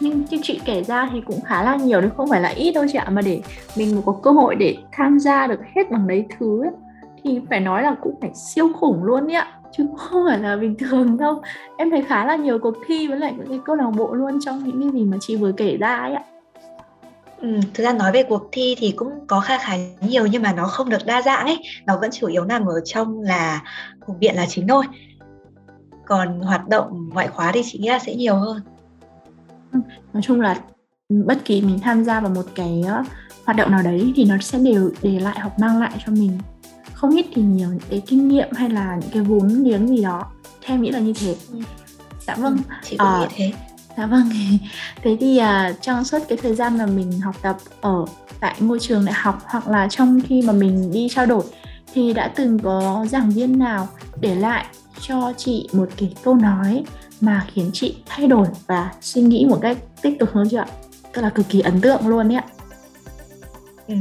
[0.00, 2.72] Nhưng như chị kể ra thì cũng khá là nhiều đấy, không phải là ít
[2.72, 3.42] đâu chị ạ, mà để
[3.76, 6.70] mình có cơ hội để tham gia được hết bằng đấy thứ ấy,
[7.24, 9.52] thì phải nói là cũng phải siêu khủng luôn đấy ạ.
[9.76, 11.42] Chứ không phải là bình thường đâu.
[11.76, 14.38] Em thấy khá là nhiều cuộc thi với lại những cái câu lạc bộ luôn
[14.44, 16.22] trong những cái gì mà chị vừa kể ra ấy ạ.
[17.40, 20.52] Ừ, thực ra nói về cuộc thi thì cũng có khá khá nhiều nhưng mà
[20.52, 21.58] nó không được đa dạng ấy.
[21.86, 23.62] Nó vẫn chủ yếu nằm ở trong là
[24.00, 24.84] hùng biện là chính thôi
[26.08, 28.60] còn hoạt động ngoại khóa thì chị nghĩ là sẽ nhiều hơn.
[29.72, 29.80] Ừ,
[30.12, 30.60] nói chung là
[31.08, 32.84] bất kỳ mình tham gia vào một cái
[33.44, 36.38] hoạt động nào đấy thì nó sẽ đều để lại hoặc mang lại cho mình
[36.92, 40.02] không ít thì nhiều những cái kinh nghiệm hay là những cái vốn liếng gì
[40.02, 40.24] đó.
[40.62, 41.36] Theo nghĩ là như thế.
[41.52, 41.58] Ừ.
[42.26, 42.56] dạ vâng.
[42.56, 43.52] Ừ, chị cũng à, nghĩ thế.
[43.96, 44.30] dạ vâng.
[45.02, 48.04] Thế thì uh, trong suốt cái thời gian mà mình học tập ở
[48.40, 51.42] tại ngôi trường đại học hoặc là trong khi mà mình đi trao đổi
[51.94, 53.88] thì đã từng có giảng viên nào
[54.20, 54.66] để lại
[55.00, 56.84] cho chị một cái câu nói
[57.20, 60.66] mà khiến chị thay đổi và suy nghĩ một cách tích cực hơn chưa ạ?
[61.12, 62.44] Tức là cực kỳ ấn tượng luôn ấy ạ.
[63.88, 63.94] Ừ.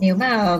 [0.00, 0.58] Nếu mà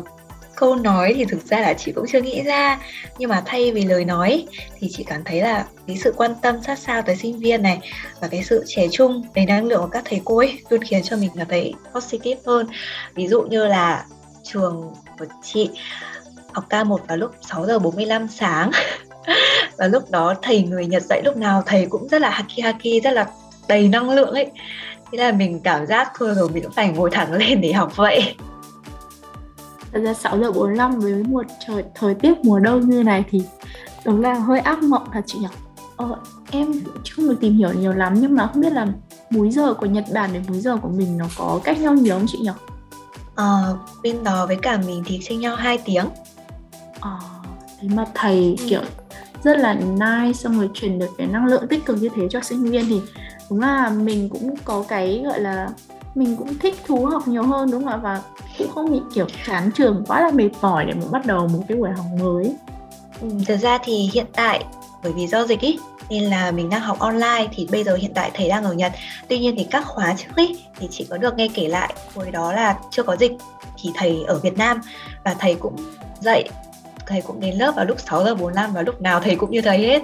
[0.59, 2.79] câu nói thì thực ra là chị cũng chưa nghĩ ra
[3.18, 4.46] nhưng mà thay vì lời nói
[4.79, 7.79] thì chị cảm thấy là cái sự quan tâm sát sao tới sinh viên này
[8.20, 11.03] và cái sự trẻ trung đầy năng lượng của các thầy cô ấy luôn khiến
[11.03, 12.66] cho mình cảm thấy positive hơn
[13.14, 14.05] ví dụ như là
[14.42, 15.70] trường của chị
[16.53, 18.71] học K1 vào lúc 6 giờ 45 sáng
[19.79, 23.03] và lúc đó thầy người Nhật dạy lúc nào thầy cũng rất là haki haki
[23.05, 23.27] rất là
[23.69, 24.51] đầy năng lượng ấy
[25.13, 27.97] thế là mình cảm giác thôi rồi mình cũng phải ngồi thẳng lên để học
[27.97, 28.35] vậy
[29.93, 33.43] Thật ra 6 giờ 45 với một trời thời tiết mùa đông như này thì
[34.05, 35.47] đúng là hơi ác mộng thật chị nhỉ?
[35.97, 36.17] Ờ,
[36.51, 36.73] em
[37.05, 38.87] chưa được tìm hiểu nhiều lắm nhưng mà không biết là
[39.31, 42.15] múi giờ của Nhật Bản với múi giờ của mình nó có cách nhau nhiều
[42.15, 42.51] không chị nhỉ?
[43.35, 46.05] Ờ, bên đó với cả mình thì chênh nhau 2 tiếng.
[47.01, 47.19] Ờ,
[47.81, 48.67] thế mà thầy ừ.
[48.69, 48.83] kiểu
[49.43, 52.41] rất là nice xong rồi truyền được cái năng lượng tích cực như thế cho
[52.41, 53.01] sinh viên thì
[53.51, 55.69] đúng là mình cũng có cái gọi là
[56.15, 57.97] mình cũng thích thú học nhiều hơn đúng không ạ?
[58.03, 58.23] Và
[58.59, 61.61] cũng không bị kiểu chán trường quá là mệt mỏi để mà bắt đầu một
[61.69, 62.55] cái buổi học mới.
[63.21, 64.65] Ừ, thực ra thì hiện tại
[65.03, 65.79] bởi vì do dịch ý
[66.11, 68.93] nên là mình đang học online thì bây giờ hiện tại thầy đang ở Nhật.
[69.29, 72.31] Tuy nhiên thì các khóa trước ý thì chị có được nghe kể lại hồi
[72.31, 73.33] đó là chưa có dịch
[73.83, 74.81] thì thầy ở Việt Nam
[75.25, 75.77] và thầy cũng
[76.21, 76.49] dạy
[77.09, 79.61] thầy cũng đến lớp vào lúc 6 giờ 45 và lúc nào thầy cũng như
[79.61, 80.03] thế hết.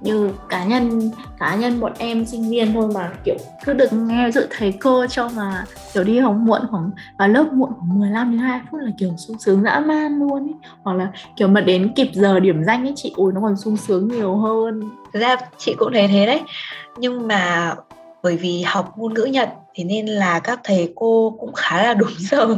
[0.00, 4.30] Như cá nhân cá nhân bọn em sinh viên thôi mà kiểu cứ được nghe
[4.30, 8.30] dự thầy cô cho mà kiểu đi học muộn khoảng vào lớp muộn khoảng 15
[8.30, 10.54] đến 2 phút là kiểu sung sướng dã man luôn ấy.
[10.82, 13.76] Hoặc là kiểu mà đến kịp giờ điểm danh ấy chị ui nó còn sung
[13.76, 14.80] sướng nhiều hơn.
[15.12, 16.40] Thực ra chị cũng thấy thế đấy.
[16.96, 17.74] Nhưng mà
[18.22, 21.94] bởi vì học ngôn ngữ Nhật thì nên là các thầy cô cũng khá là
[22.00, 22.56] đúng giờ.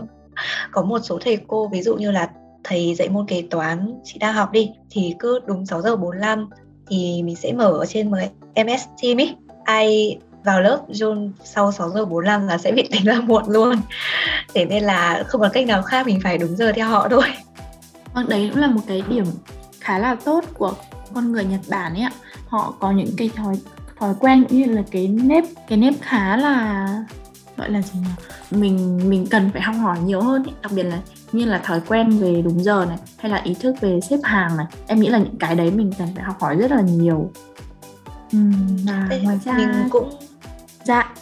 [0.70, 2.28] Có một số thầy cô ví dụ như là
[2.66, 6.48] thầy dạy môn kế toán, chị đang học đi, thì cứ đúng 6 giờ 45
[6.90, 8.10] thì mình sẽ mở ở trên
[8.54, 9.34] MS Team ý.
[9.64, 13.76] Ai vào lớp John sau 6 giờ 45 là sẽ bị tính là muộn luôn.
[14.54, 17.24] Thế nên là không có cách nào khác, mình phải đúng giờ theo họ thôi.
[18.14, 19.24] Vâng đấy cũng là một cái điểm
[19.80, 20.74] khá là tốt của
[21.14, 22.12] con người Nhật Bản ấy ạ.
[22.48, 23.54] Họ có những cái thói
[23.98, 26.86] thói quen cũng như là cái nếp cái nếp khá là,
[27.56, 28.08] gọi là gì nhỉ?
[28.50, 30.52] Mình mình cần phải học hỏi nhiều hơn ý.
[30.62, 30.98] đặc biệt là
[31.32, 34.56] như là thói quen về đúng giờ này hay là ý thức về xếp hàng
[34.56, 34.66] này.
[34.86, 37.30] Em nghĩ là những cái đấy mình cần phải học hỏi rất là nhiều.
[38.32, 38.38] Ừ,
[39.10, 40.10] Thế ngoài ra mình cũng
[40.84, 41.14] dạ.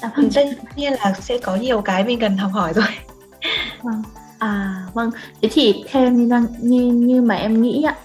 [0.00, 0.28] À, vâng.
[0.34, 0.44] tất
[0.76, 2.84] nhiên là sẽ có nhiều cái mình cần học hỏi rồi.
[3.82, 4.02] Vâng.
[4.38, 5.10] À vâng.
[5.42, 7.96] Thế thì theo như như như mà em nghĩ ạ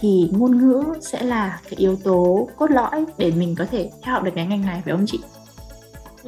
[0.00, 4.14] thì ngôn ngữ sẽ là cái yếu tố cốt lõi để mình có thể theo
[4.14, 5.20] học được cái ngành này phải không chị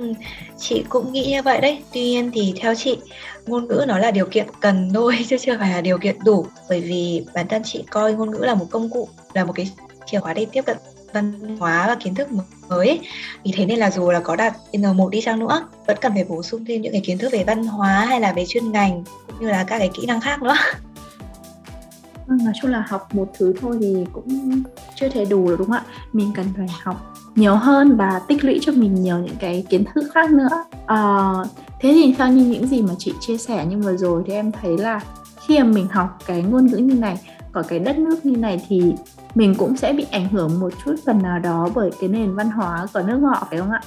[0.00, 0.12] Ừ,
[0.58, 1.82] chị cũng nghĩ như vậy đấy.
[1.92, 2.98] Tuy nhiên thì theo chị,
[3.46, 6.46] ngôn ngữ nó là điều kiện cần thôi chứ chưa phải là điều kiện đủ.
[6.68, 9.70] Bởi vì bản thân chị coi ngôn ngữ là một công cụ, là một cái
[10.06, 10.76] chìa khóa để tiếp cận
[11.12, 12.28] văn hóa và kiến thức
[12.68, 13.00] mới
[13.44, 16.24] vì thế nên là dù là có đạt N1 đi chăng nữa vẫn cần phải
[16.24, 19.04] bổ sung thêm những cái kiến thức về văn hóa hay là về chuyên ngành
[19.26, 20.54] cũng như là các cái kỹ năng khác nữa
[22.26, 24.62] vâng, nói chung là học một thứ thôi thì cũng
[24.94, 28.44] chưa thể đủ được đúng không ạ mình cần phải học nhiều hơn và tích
[28.44, 31.32] lũy cho mình nhiều những cái kiến thức khác nữa à,
[31.80, 34.52] thế thì theo như những gì mà chị chia sẻ như vừa rồi thì em
[34.52, 35.00] thấy là
[35.46, 37.18] khi mà mình học cái ngôn ngữ như này
[37.52, 38.94] ở cái đất nước như này thì
[39.34, 42.50] mình cũng sẽ bị ảnh hưởng một chút phần nào đó bởi cái nền văn
[42.50, 43.80] hóa của nước họ phải không ạ?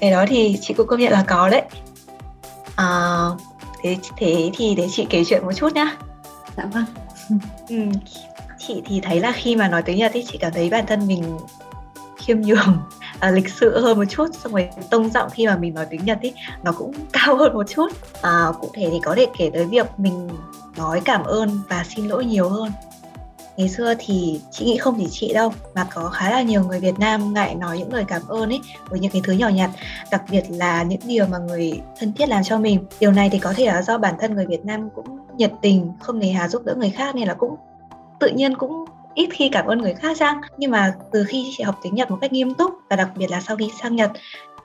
[0.00, 1.62] Cái đó thì chị cũng công nhận là có đấy.
[2.76, 2.86] À,
[3.82, 5.96] thế thế thì để chị kể chuyện một chút nhá.
[6.56, 6.84] Dạ vâng.
[7.68, 7.76] ừ,
[8.58, 11.06] chị thì thấy là khi mà nói tiếng Nhật thì chị cảm thấy bản thân
[11.06, 11.22] mình
[12.28, 12.78] khiêm nhường
[13.18, 16.04] à, lịch sự hơn một chút xong rồi tông giọng khi mà mình nói tiếng
[16.04, 17.88] Nhật ý nó cũng cao hơn một chút.
[18.22, 20.28] À, cụ thể thì có thể kể tới việc mình
[20.76, 22.72] nói cảm ơn và xin lỗi nhiều hơn.
[23.56, 26.80] Ngày xưa thì chị nghĩ không chỉ chị đâu mà có khá là nhiều người
[26.80, 29.70] Việt Nam ngại nói những lời cảm ơn ấy với những cái thứ nhỏ nhặt
[30.10, 32.84] đặc biệt là những điều mà người thân thiết làm cho mình.
[33.00, 35.92] Điều này thì có thể là do bản thân người Việt Nam cũng nhiệt tình
[36.00, 37.56] không nề hà giúp đỡ người khác nên là cũng
[38.20, 38.84] tự nhiên cũng
[39.18, 42.10] ít khi cảm ơn người khác sang nhưng mà từ khi chị học tiếng Nhật
[42.10, 44.10] một cách nghiêm túc và đặc biệt là sau khi sang Nhật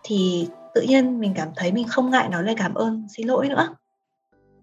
[0.03, 3.49] thì tự nhiên mình cảm thấy mình không ngại nói lời cảm ơn xin lỗi
[3.49, 3.67] nữa.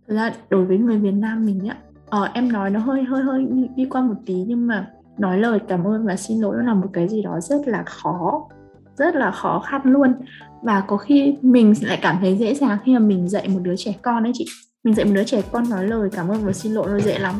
[0.07, 1.77] Là ra đối với người Việt Nam mình á,
[2.09, 5.59] ờ, em nói nó hơi hơi hơi đi qua một tí nhưng mà nói lời
[5.69, 8.49] cảm ơn và xin lỗi là một cái gì đó rất là khó
[8.97, 10.15] rất là khó khăn luôn.
[10.63, 13.77] Và có khi mình lại cảm thấy dễ dàng khi mà mình dạy một đứa
[13.77, 14.47] trẻ con ấy chị.
[14.85, 17.19] Mình dạy một đứa trẻ con nói lời cảm ơn và xin lỗi nó dễ
[17.19, 17.35] lắm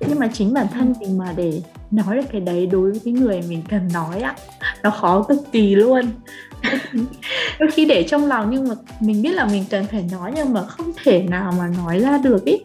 [0.00, 3.12] nhưng mà chính bản thân mình mà để nói được cái đấy đối với cái
[3.12, 4.34] người mình cần nói á
[4.82, 6.10] nó khó cực kỳ luôn.
[7.60, 10.52] Đôi khi để trong lòng nhưng mà mình biết là mình cần phải nói nhưng
[10.52, 12.58] mà không thể nào mà nói ra được ý.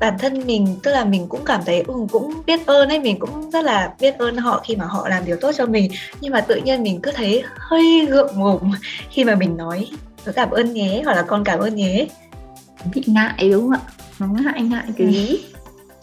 [0.00, 3.18] Bản thân mình tức là mình cũng cảm thấy ừ, cũng biết ơn ấy mình
[3.18, 5.90] cũng rất là biết ơn họ khi mà họ làm điều tốt cho mình.
[6.20, 8.72] Nhưng mà tự nhiên mình cứ thấy hơi gượng ngùng
[9.10, 9.88] khi mà mình nói
[10.34, 12.06] cảm ơn nhé hoặc là con cảm ơn nhé
[12.94, 13.80] bị ngại đúng không ạ?
[14.18, 15.40] Nó ngại ngại cái gì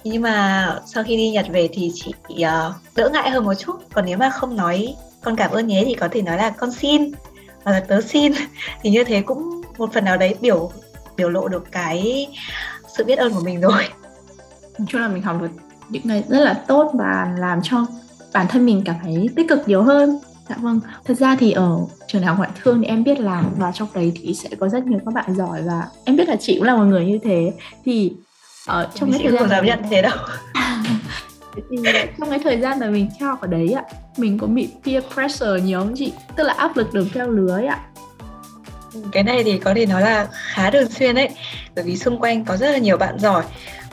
[0.03, 3.75] nhưng mà sau khi đi Nhật về thì chị uh, đỡ ngại hơn một chút.
[3.93, 6.71] Còn nếu mà không nói con cảm ơn nhé thì có thể nói là con
[6.71, 7.11] xin.
[7.63, 8.31] Hoặc là tớ xin.
[8.81, 10.71] Thì như thế cũng một phần nào đấy biểu
[11.17, 12.27] biểu lộ được cái
[12.97, 13.83] sự biết ơn của mình rồi.
[14.77, 15.49] Nói chung là mình học được
[15.89, 17.85] những cái rất là tốt và làm cho
[18.33, 20.19] bản thân mình cảm thấy tích cực nhiều hơn.
[20.49, 20.79] Dạ vâng.
[21.05, 23.87] Thật ra thì ở trường đại học ngoại thương thì em biết là và trong
[23.93, 26.67] đấy thì sẽ có rất nhiều các bạn giỏi và em biết là chị cũng
[26.67, 27.53] là một người như thế.
[27.85, 28.13] Thì
[28.69, 30.17] ở trong cái thời gian dám nhận thế đâu.
[31.69, 31.77] Thì
[32.19, 33.83] trong cái thời gian mà mình theo ở đấy ạ
[34.17, 36.13] mình có bị peer pressure nhiều không chị?
[36.35, 37.79] Tức là áp lực đường theo lứa ạ.
[39.11, 41.29] Cái này thì có thể nói là khá thường xuyên đấy
[41.75, 43.43] bởi vì xung quanh có rất là nhiều bạn giỏi.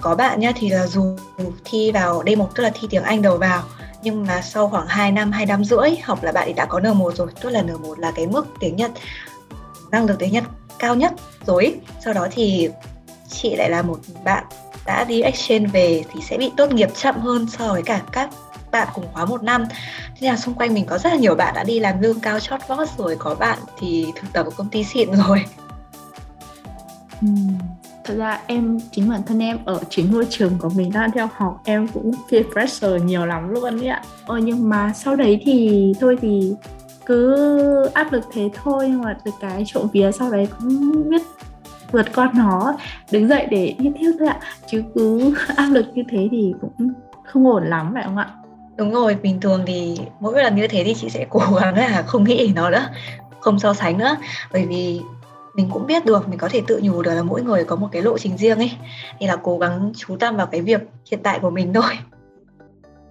[0.01, 1.17] Có bạn nhá thì là dù
[1.65, 3.63] thi vào D1 tức là thi tiếng Anh đầu vào
[4.03, 6.81] nhưng mà sau khoảng 2 năm, 2 năm rưỡi học là bạn ấy đã có
[6.81, 8.91] N1 rồi tức là N1 là cái mức tiếng Nhật
[9.91, 10.45] năng lực tiếng Nhật
[10.79, 11.13] cao nhất
[11.47, 12.69] rồi sau đó thì
[13.29, 14.45] chị lại là một bạn
[14.87, 18.31] đã đi exchange về thì sẽ bị tốt nghiệp chậm hơn so với cả các
[18.71, 19.65] bạn cùng khóa một năm
[20.21, 22.41] thế là xung quanh mình có rất là nhiều bạn đã đi làm lương cao
[22.41, 25.45] chót vót rồi có bạn thì thực tập ở công ty xịn rồi
[27.23, 27.29] ừ.
[28.05, 31.29] thật ra em chính bản thân em ở chính môi trường của mình đang theo
[31.35, 35.41] học em cũng peer pressure nhiều lắm luôn đấy ạ ờ, nhưng mà sau đấy
[35.45, 36.55] thì thôi thì
[37.07, 41.23] cứ áp lực thế thôi nhưng mà được cái trộm vía sau đấy cũng biết
[41.93, 42.77] vượt qua nó
[43.13, 44.39] đứng dậy để đi tiếp thôi ạ.
[44.67, 46.93] Chứ cứ áp lực như thế thì cũng
[47.25, 48.31] không ổn lắm phải không ạ?
[48.77, 52.03] Đúng rồi bình thường thì mỗi lần như thế thì chị sẽ cố gắng là
[52.07, 52.87] không nghĩ nó nữa
[53.47, 54.17] không so sánh nữa.
[54.53, 55.01] Bởi vì
[55.55, 57.89] mình cũng biết được mình có thể tự nhủ được là mỗi người có một
[57.93, 58.73] cái lộ trình riêng ấy.
[59.19, 61.93] Thì là cố gắng chú tâm vào cái việc hiện tại của mình thôi.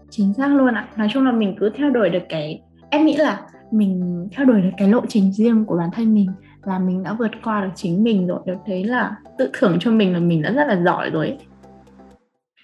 [0.10, 0.88] Chính xác luôn ạ.
[0.96, 4.62] Nói chung là mình cứ theo đuổi được cái em nghĩ là mình theo đuổi
[4.62, 6.30] được cái lộ trình riêng của bản thân mình
[6.68, 8.40] là mình đã vượt qua được chính mình rồi.
[8.46, 11.38] Được thấy là tự thưởng cho mình là mình đã rất là giỏi rồi ấy.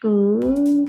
[0.02, 0.40] cứ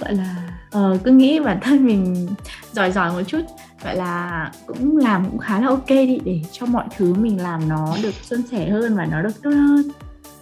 [0.00, 2.28] gọi là uh, cứ nghĩ bản thân mình
[2.72, 3.42] giỏi giỏi một chút
[3.84, 7.68] gọi là cũng làm cũng khá là ok đi để cho mọi thứ mình làm
[7.68, 9.82] nó được suôn sẻ hơn và nó được tốt hơn.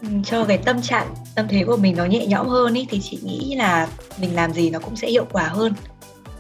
[0.03, 3.01] Ừ, cho cái tâm trạng tâm thế của mình nó nhẹ nhõm hơn ý thì
[3.01, 3.89] chị nghĩ là
[4.21, 5.73] mình làm gì nó cũng sẽ hiệu quả hơn.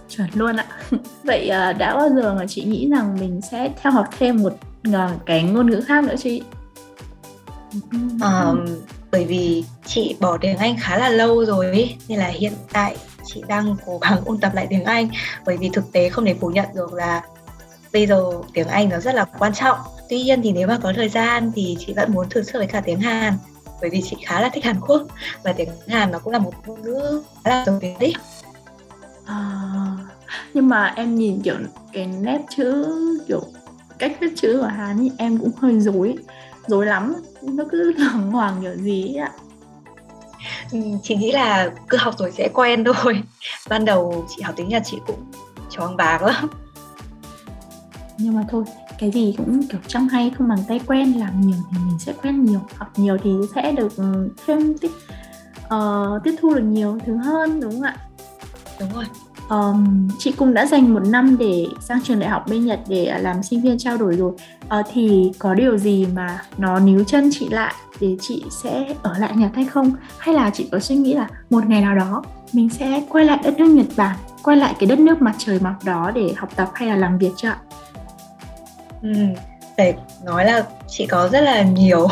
[0.08, 0.66] Chuẩn luôn ạ.
[1.24, 4.58] Vậy uh, đã bao giờ mà chị nghĩ rằng mình sẽ theo học thêm một
[5.26, 6.42] cái ngôn ngữ khác nữa chị.
[8.22, 8.66] Um,
[9.10, 12.96] bởi vì chị bỏ tiếng Anh khá là lâu rồi ấy, nên là hiện tại
[13.24, 15.08] chị đang cố gắng ôn tập lại tiếng Anh.
[15.46, 17.22] Bởi vì thực tế không thể phủ nhận được là
[17.92, 19.78] bây giờ tiếng Anh nó rất là quan trọng.
[20.08, 22.66] Tuy nhiên thì nếu mà có thời gian thì chị vẫn muốn thử sức với
[22.66, 23.34] cả tiếng Hàn.
[23.80, 25.02] Bởi vì chị khá là thích Hàn Quốc
[25.42, 28.14] và tiếng Hàn nó cũng là một ngôn ngữ khá là giống tiếng đấy
[29.24, 29.36] à,
[30.54, 31.54] nhưng mà em nhìn kiểu
[31.92, 32.86] cái nét chữ
[33.28, 33.42] kiểu
[34.00, 36.14] cách viết chữ của Hàn thì em cũng hơi dối
[36.66, 37.14] dối lắm.
[37.42, 39.32] Nó cứ loằng hoàng kiểu gì ạ.
[40.72, 43.22] Ừ, chị nghĩ là cứ học rồi sẽ quen thôi.
[43.68, 45.24] Ban đầu chị học tiếng nhật chị cũng
[45.70, 46.50] choáng váng lắm.
[48.18, 48.64] Nhưng mà thôi
[48.98, 52.12] cái gì cũng kiểu trong hay không bằng tay quen làm nhiều thì mình sẽ
[52.22, 52.60] quen nhiều.
[52.76, 54.90] Học nhiều thì sẽ được ừ, thêm tiếp
[55.74, 57.96] uh, tiếp thu được nhiều thứ hơn đúng không ạ?
[58.80, 59.04] Đúng rồi
[59.50, 63.06] um, chị cũng đã dành một năm để sang trường đại học bên Nhật để
[63.06, 64.32] à, làm sinh viên trao đổi rồi
[64.80, 69.18] uh, thì có điều gì mà nó níu chân chị lại để chị sẽ ở
[69.18, 72.22] lại Nhật hay không hay là chị có suy nghĩ là một ngày nào đó
[72.52, 75.60] mình sẽ quay lại đất nước Nhật Bản quay lại cái đất nước mặt trời
[75.60, 77.58] mọc đó để học tập hay là làm việc chưa ạ?
[79.02, 79.12] Ừ,
[79.76, 82.08] để nói là chị có rất là nhiều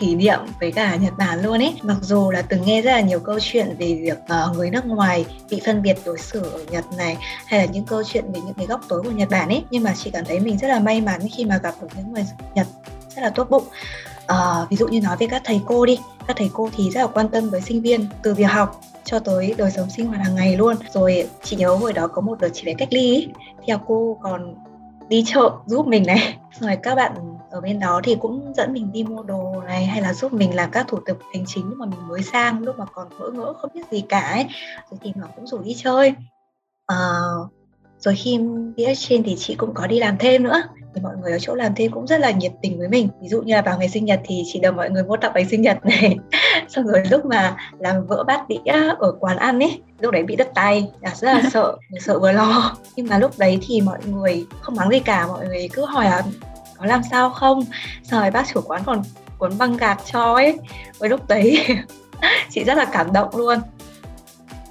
[0.00, 1.74] kỷ niệm với cả Nhật Bản luôn ấy.
[1.82, 4.86] Mặc dù là từng nghe rất là nhiều câu chuyện về việc uh, người nước
[4.86, 8.40] ngoài bị phân biệt đối xử ở Nhật này hay là những câu chuyện về
[8.40, 10.68] những cái góc tối của Nhật Bản ấy, nhưng mà chị cảm thấy mình rất
[10.68, 12.66] là may mắn khi mà gặp được những người Nhật
[13.16, 13.64] rất là tốt bụng.
[14.32, 17.00] Uh, ví dụ như nói về các thầy cô đi, các thầy cô thì rất
[17.00, 20.20] là quan tâm với sinh viên từ việc học cho tới đời sống sinh hoạt
[20.20, 20.76] hàng ngày luôn.
[20.92, 23.28] Rồi chị nhớ hồi đó có một đợt chị phải cách ly ấy,
[23.66, 24.54] thì cô còn
[25.10, 26.38] đi chợ giúp mình này.
[26.60, 27.12] Rồi các bạn
[27.50, 30.54] ở bên đó thì cũng dẫn mình đi mua đồ này hay là giúp mình
[30.54, 33.30] làm các thủ tục hành chính lúc mà mình mới sang lúc mà còn ngỡ
[33.30, 34.46] ngỡ không biết gì cả ấy.
[34.90, 36.14] Rồi thì nó cũng rủ đi chơi.
[36.86, 36.96] À,
[37.98, 38.40] rồi khi
[38.76, 40.62] đi exchange thì chị cũng có đi làm thêm nữa
[40.94, 43.08] thì mọi người ở chỗ làm thêm cũng rất là nhiệt tình với mình.
[43.22, 45.32] Ví dụ như là vào ngày sinh nhật thì chị được mọi người mua tặng
[45.34, 46.16] bánh sinh nhật này.
[46.68, 50.36] Xong rồi lúc mà làm vỡ bát đĩa ở quán ăn ấy, lúc đấy bị
[50.36, 52.76] đứt tay, là rất là sợ sợ vừa lo.
[52.96, 56.04] Nhưng mà lúc đấy thì mọi người không mắng gì cả, mọi người cứ hỏi
[56.04, 56.22] là
[56.78, 57.64] có làm sao không?
[58.02, 59.02] Xong rồi bác chủ quán còn
[59.38, 60.58] cuốn băng gạc cho ấy?
[60.98, 61.66] Với lúc đấy
[62.50, 63.58] chị rất là cảm động luôn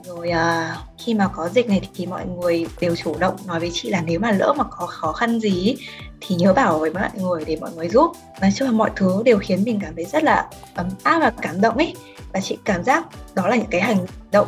[0.09, 3.69] rồi à, khi mà có dịch này thì mọi người đều chủ động nói với
[3.73, 5.75] chị là nếu mà lỡ mà có khó khăn gì
[6.21, 8.11] thì nhớ bảo với mọi người để mọi người giúp.
[8.41, 11.33] Nói chung là mọi thứ đều khiến mình cảm thấy rất là ấm áp và
[11.41, 11.95] cảm động ấy
[12.33, 14.47] và chị cảm giác đó là những cái hành động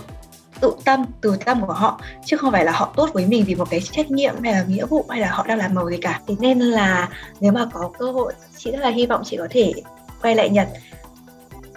[0.59, 3.55] tự tâm từ tâm của họ chứ không phải là họ tốt với mình vì
[3.55, 5.97] một cái trách nhiệm hay là nghĩa vụ hay là họ đang làm màu gì
[6.01, 6.19] cả.
[6.27, 9.47] Thế nên là nếu mà có cơ hội chị rất là hy vọng chị có
[9.49, 9.73] thể
[10.21, 10.67] quay lại nhật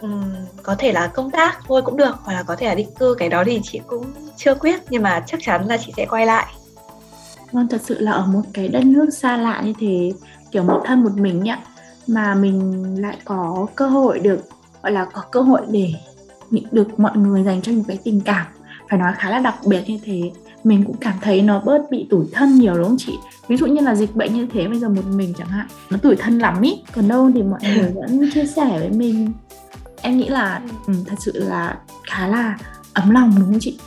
[0.05, 2.88] um, có thể là công tác thôi cũng được hoặc là có thể là định
[2.99, 4.05] cư cái đó thì chị cũng
[4.37, 6.47] chưa quyết nhưng mà chắc chắn là chị sẽ quay lại.
[7.53, 10.12] Vâng thật sự là ở một cái đất nước xa lạ như thế
[10.51, 11.59] kiểu một thân một mình nhá
[12.07, 14.40] mà mình lại có cơ hội được
[14.83, 15.93] gọi là có cơ hội để
[16.73, 18.47] được mọi người dành cho một cái tình cảm
[18.90, 20.31] phải nói khá là đặc biệt như thế.
[20.64, 23.12] Mình cũng cảm thấy nó bớt bị tủi thân nhiều đúng không chị?
[23.49, 25.99] Ví dụ như là dịch bệnh như thế bây giờ một mình chẳng hạn nó
[25.99, 26.83] tủi thân lắm ý.
[26.95, 29.33] Còn đâu thì mọi người vẫn chia sẻ với mình
[30.05, 32.59] em nghĩ là ừ, thật sự là khá là
[32.93, 33.79] ấm lòng đúng không chị?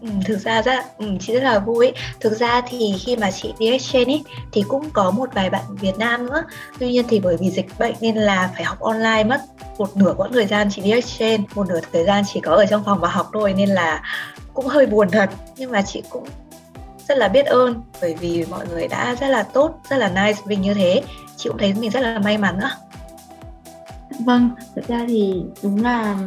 [0.00, 1.92] Ừ, thực ra rất ừ, chị rất là vui.
[2.20, 5.62] Thực ra thì khi mà chị đi exchange ấy, thì cũng có một vài bạn
[5.80, 6.44] Việt Nam nữa.
[6.78, 9.40] Tuy nhiên thì bởi vì dịch bệnh nên là phải học online mất
[9.78, 12.66] một nửa quãng thời gian chị đi exchange một nửa thời gian chỉ có ở
[12.66, 14.02] trong phòng và học thôi nên là
[14.54, 15.30] cũng hơi buồn thật.
[15.56, 16.24] Nhưng mà chị cũng
[17.08, 20.40] rất là biết ơn bởi vì mọi người đã rất là tốt rất là nice
[20.44, 21.02] với mình như thế.
[21.36, 22.70] Chị cũng thấy mình rất là may mắn nữa
[24.24, 26.18] vâng thực ra thì đúng là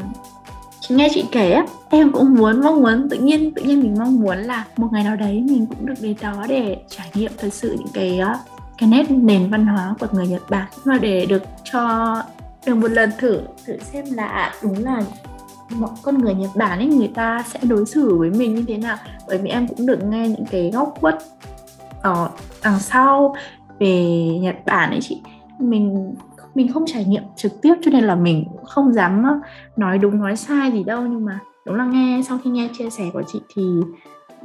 [0.89, 4.19] nghe chị kể á, em cũng muốn, mong muốn, tự nhiên tự nhiên mình mong
[4.19, 7.53] muốn là một ngày nào đấy mình cũng được đến đó để trải nghiệm thật
[7.53, 8.37] sự những cái ờ,
[8.77, 10.67] cái nét, nền văn hóa của người Nhật Bản.
[10.83, 12.15] Và để được cho,
[12.65, 15.03] được một lần thử thử xem là à, đúng là
[15.69, 18.77] mọi con người Nhật Bản ấy, người ta sẽ đối xử với mình như thế
[18.77, 18.97] nào.
[19.27, 21.17] Bởi vì em cũng được nghe những cái góc khuất
[22.01, 22.29] ở
[22.63, 23.35] đằng sau
[23.79, 24.05] về
[24.41, 25.21] Nhật Bản ấy chị.
[25.59, 26.13] Mình
[26.55, 29.39] mình không trải nghiệm trực tiếp cho nên là mình không dám ờ,
[29.77, 31.01] nói đúng, nói sai gì đâu.
[31.01, 33.63] Nhưng mà đúng là nghe, sau khi nghe chia sẻ của chị thì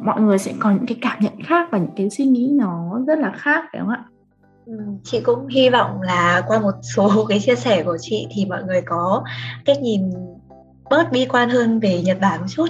[0.03, 3.01] mọi người sẽ có những cái cảm nhận khác và những cái suy nghĩ nó
[3.07, 4.05] rất là khác, phải không ạ?
[4.67, 4.73] Ừ,
[5.05, 8.65] chị cũng hy vọng là qua một số cái chia sẻ của chị thì mọi
[8.65, 9.25] người có
[9.65, 10.11] cách nhìn
[10.91, 12.67] bớt bi quan hơn về Nhật Bản một chút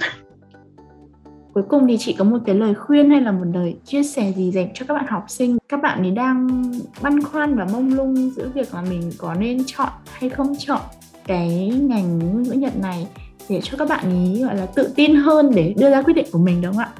[1.55, 4.33] cuối cùng thì chị có một cái lời khuyên hay là một lời chia sẻ
[4.37, 5.59] gì dành cho các bạn học sinh?
[5.69, 6.65] Các bạn ấy đang
[7.01, 10.81] băn khoăn và mông lung giữa việc là mình có nên chọn hay không chọn
[11.27, 13.07] cái ngành ngôn ngữ nhật này
[13.49, 16.27] để cho các bạn ấy gọi là tự tin hơn để đưa ra quyết định
[16.33, 16.91] của mình đúng không ạ?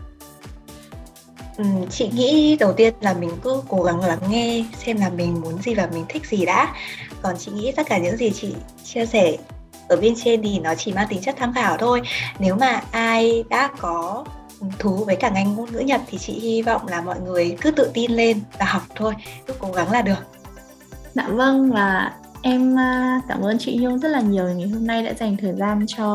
[1.57, 5.41] Ừ, chị nghĩ đầu tiên là mình cứ cố gắng lắng nghe xem là mình
[5.41, 6.75] muốn gì và mình thích gì đã.
[7.23, 8.55] Còn chị nghĩ tất cả những gì chị
[8.85, 9.37] chia sẻ
[9.89, 12.03] ở bên trên thì nó chỉ mang tính chất tham khảo thôi.
[12.39, 14.25] Nếu mà ai đã có
[14.79, 17.71] thú với cả ngành ngôn ngữ Nhật thì chị hy vọng là mọi người cứ
[17.71, 19.15] tự tin lên và học thôi,
[19.47, 20.27] cứ cố gắng là được.
[21.15, 25.03] Dạ vâng và Em à, cảm ơn chị Nhung rất là nhiều ngày hôm nay
[25.03, 26.07] đã dành thời gian cho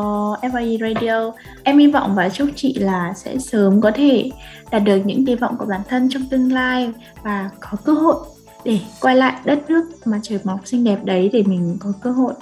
[0.42, 1.32] FIE Radio.
[1.62, 4.30] Em hy vọng và chúc chị là sẽ sớm có thể
[4.70, 6.92] đạt được những kỳ vọng của bản thân trong tương lai
[7.22, 8.16] và có cơ hội
[8.64, 12.10] để quay lại đất nước mà trời mọc xinh đẹp đấy để mình có cơ
[12.10, 12.34] hội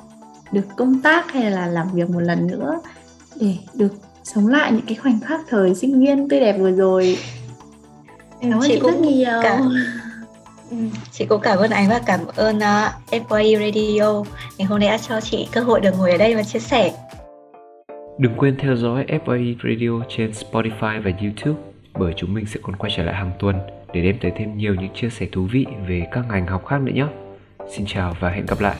[0.53, 2.81] được công tác hay là làm việc một lần nữa
[3.41, 3.95] để được
[4.25, 7.19] sống lại những cái khoảnh khắc thời sinh viên tươi đẹp vừa rồi.
[8.43, 9.41] Cảm ơn chị, chị rất nhiều.
[9.43, 9.69] Cảm
[10.71, 10.77] Ừ,
[11.13, 12.63] chị cũng cảm ơn anh và cảm ơn uh,
[13.61, 14.23] Radio
[14.59, 16.93] ngày hôm nay đã cho chị cơ hội được ngồi ở đây và chia sẻ.
[18.19, 21.61] Đừng quên theo dõi FYE Radio trên Spotify và YouTube
[21.99, 23.57] bởi chúng mình sẽ còn quay trở lại hàng tuần
[23.93, 26.81] để đem tới thêm nhiều những chia sẻ thú vị về các ngành học khác
[26.81, 27.07] nữa nhé.
[27.77, 28.77] Xin chào và hẹn gặp lại.